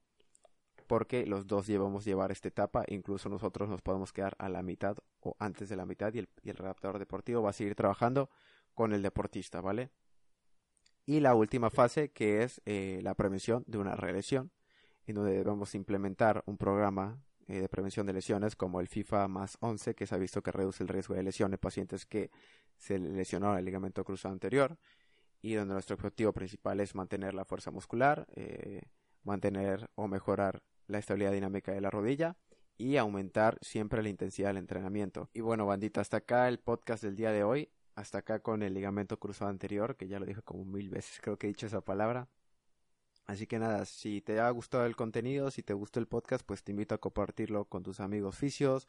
porque 0.86 1.26
los 1.26 1.46
dos 1.46 1.66
llevamos 1.66 2.04
llevar 2.04 2.30
esta 2.30 2.48
etapa, 2.48 2.84
incluso 2.88 3.28
nosotros 3.28 3.68
nos 3.68 3.82
podemos 3.82 4.12
quedar 4.12 4.36
a 4.38 4.48
la 4.48 4.62
mitad 4.62 4.96
o 5.20 5.36
antes 5.38 5.68
de 5.68 5.76
la 5.76 5.84
mitad 5.84 6.14
y 6.14 6.20
el, 6.20 6.28
y 6.42 6.52
deportivo 6.52 7.42
va 7.42 7.50
a 7.50 7.52
seguir 7.52 7.74
trabajando 7.74 8.30
con 8.74 8.92
el 8.92 9.02
deportista, 9.02 9.60
¿vale? 9.60 9.90
Y 11.06 11.20
la 11.20 11.34
última 11.34 11.70
fase 11.70 12.10
que 12.10 12.42
es 12.42 12.60
eh, 12.66 13.00
la 13.02 13.14
prevención 13.14 13.64
de 13.68 13.78
una 13.78 13.94
regresión, 13.94 14.50
en 15.06 15.14
donde 15.14 15.32
debemos 15.32 15.74
implementar 15.76 16.42
un 16.46 16.58
programa 16.58 17.22
eh, 17.46 17.60
de 17.60 17.68
prevención 17.68 18.06
de 18.06 18.12
lesiones 18.12 18.56
como 18.56 18.80
el 18.80 18.88
FIFA 18.88 19.28
más 19.28 19.56
11, 19.60 19.94
que 19.94 20.06
se 20.06 20.16
ha 20.16 20.18
visto 20.18 20.42
que 20.42 20.50
reduce 20.50 20.82
el 20.82 20.88
riesgo 20.88 21.14
de 21.14 21.22
lesión 21.22 21.52
en 21.52 21.58
pacientes 21.58 22.06
que 22.06 22.32
se 22.76 22.98
lesionaron 22.98 23.56
el 23.56 23.64
ligamento 23.64 24.02
cruzado 24.04 24.32
anterior, 24.32 24.76
y 25.42 25.54
donde 25.54 25.74
nuestro 25.74 25.94
objetivo 25.94 26.32
principal 26.32 26.80
es 26.80 26.96
mantener 26.96 27.34
la 27.34 27.44
fuerza 27.44 27.70
muscular, 27.70 28.26
eh, 28.34 28.82
mantener 29.22 29.88
o 29.94 30.08
mejorar 30.08 30.64
la 30.88 30.98
estabilidad 30.98 31.32
dinámica 31.32 31.70
de 31.70 31.80
la 31.80 31.90
rodilla 31.90 32.36
y 32.78 32.96
aumentar 32.96 33.58
siempre 33.60 34.02
la 34.02 34.08
intensidad 34.08 34.48
del 34.48 34.58
entrenamiento. 34.58 35.30
Y 35.32 35.40
bueno, 35.40 35.66
bandita, 35.66 36.00
hasta 36.00 36.18
acá 36.18 36.48
el 36.48 36.58
podcast 36.58 37.02
del 37.04 37.14
día 37.14 37.30
de 37.30 37.44
hoy. 37.44 37.70
Hasta 37.96 38.18
acá 38.18 38.40
con 38.40 38.62
el 38.62 38.74
ligamento 38.74 39.18
cruzado 39.18 39.50
anterior, 39.50 39.96
que 39.96 40.06
ya 40.06 40.20
lo 40.20 40.26
dije 40.26 40.42
como 40.42 40.64
mil 40.64 40.90
veces, 40.90 41.18
creo 41.20 41.38
que 41.38 41.48
he 41.48 41.50
dicho 41.50 41.66
esa 41.66 41.80
palabra. 41.80 42.28
Así 43.26 43.46
que 43.48 43.58
nada, 43.58 43.84
si 43.86 44.20
te 44.20 44.38
ha 44.38 44.48
gustado 44.50 44.86
el 44.86 44.94
contenido, 44.94 45.50
si 45.50 45.62
te 45.64 45.74
gustó 45.74 45.98
el 45.98 46.06
podcast, 46.06 46.46
pues 46.46 46.62
te 46.62 46.70
invito 46.70 46.94
a 46.94 46.98
compartirlo 46.98 47.64
con 47.64 47.82
tus 47.82 47.98
amigos 47.98 48.36
fisios 48.36 48.86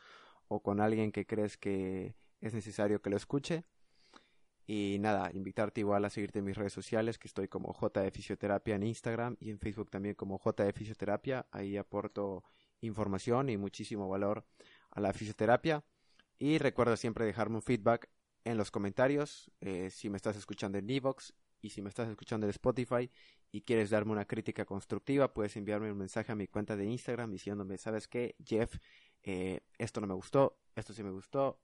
o 0.48 0.62
con 0.62 0.80
alguien 0.80 1.12
que 1.12 1.26
crees 1.26 1.58
que 1.58 2.16
es 2.42 2.54
necesario 2.54 3.02
que 3.02 3.10
lo 3.10 3.18
escuche. 3.18 3.64
Y 4.68 4.98
nada, 5.00 5.32
invitarte 5.34 5.80
igual 5.80 6.04
a 6.04 6.10
seguirte 6.10 6.40
en 6.40 6.46
mis 6.46 6.58
redes 6.58 6.74
sociales, 6.74 7.18
que 7.18 7.30
estoy 7.30 7.48
como 7.48 7.72
J 7.74 8.02
de 8.02 8.12
Fisioterapia 8.12 8.76
en 8.76 8.84
Instagram 8.84 9.38
y 9.40 9.50
en 9.50 9.60
Facebook 9.60 9.90
también 9.90 10.14
como 10.16 10.38
J 10.38 10.66
de 10.66 10.74
Fisioterapia. 10.74 11.48
Ahí 11.52 11.78
aporto 11.78 12.44
información 12.82 13.50
y 13.50 13.58
muchísimo 13.58 14.10
valor 14.10 14.46
a 14.92 15.00
la 15.00 15.14
fisioterapia. 15.14 15.84
Y 16.38 16.58
recuerda 16.58 16.98
siempre 16.98 17.26
dejarme 17.26 17.56
un 17.56 17.62
feedback 17.62 18.10
en 18.48 18.58
los 18.58 18.72
comentarios 18.72 19.52
eh, 19.60 19.90
si 19.90 20.10
me 20.10 20.18
estás 20.18 20.38
escuchando 20.38 20.78
en 20.78 20.90
Evox 20.90 21.34
y 21.62 21.70
si 21.70 21.82
me 21.82 21.90
estás 21.90 22.08
escuchando 22.08 22.46
en 22.46 22.52
Spotify 22.52 23.10
y 23.52 23.62
quieres 23.62 23.90
darme 23.90 24.14
una 24.14 24.26
crítica 24.26 24.66
constructiva, 24.66 25.34
puedes 25.34 25.58
enviarme 25.58 25.92
un 25.92 25.98
mensaje 25.98 26.32
a 26.32 26.36
mi 26.36 26.48
cuenta 26.48 26.76
de 26.76 26.86
Instagram 26.86 27.32
diciéndome, 27.32 27.78
¿sabes 27.78 28.08
qué, 28.08 28.36
Jeff? 28.44 28.78
Eh, 29.24 29.60
esto 29.78 30.00
no 30.00 30.08
me 30.08 30.14
gustó, 30.14 30.58
esto 30.76 30.94
sí 30.94 31.04
me 31.04 31.12
gustó, 31.12 31.60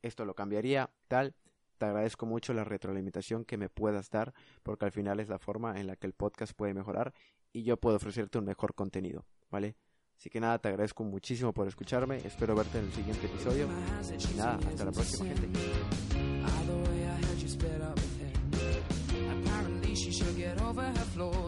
esto 0.00 0.24
lo 0.24 0.34
cambiaría, 0.34 0.90
tal 1.08 1.34
te 1.82 1.86
agradezco 1.86 2.26
mucho 2.26 2.54
la 2.54 2.62
retroalimentación 2.62 3.44
que 3.44 3.56
me 3.56 3.68
puedas 3.68 4.08
dar, 4.08 4.32
porque 4.62 4.84
al 4.84 4.92
final 4.92 5.18
es 5.18 5.28
la 5.28 5.40
forma 5.40 5.80
en 5.80 5.88
la 5.88 5.96
que 5.96 6.06
el 6.06 6.12
podcast 6.12 6.52
puede 6.52 6.74
mejorar 6.74 7.12
y 7.52 7.64
yo 7.64 7.76
puedo 7.76 7.96
ofrecerte 7.96 8.38
un 8.38 8.44
mejor 8.44 8.74
contenido, 8.74 9.26
¿vale? 9.50 9.74
Así 10.16 10.30
que 10.30 10.38
nada, 10.38 10.60
te 10.60 10.68
agradezco 10.68 11.02
muchísimo 11.02 11.52
por 11.52 11.66
escucharme, 11.66 12.18
espero 12.18 12.54
verte 12.54 12.78
en 12.78 12.84
el 12.84 12.92
siguiente 12.92 13.26
episodio 13.26 13.66
y 13.66 14.36
nada, 14.36 14.60
hasta 14.64 14.84
la 14.84 14.92
próxima 14.92 15.26
gente. 15.26 15.48
over 20.60 20.82
her 20.82 21.06
floor. 21.14 21.41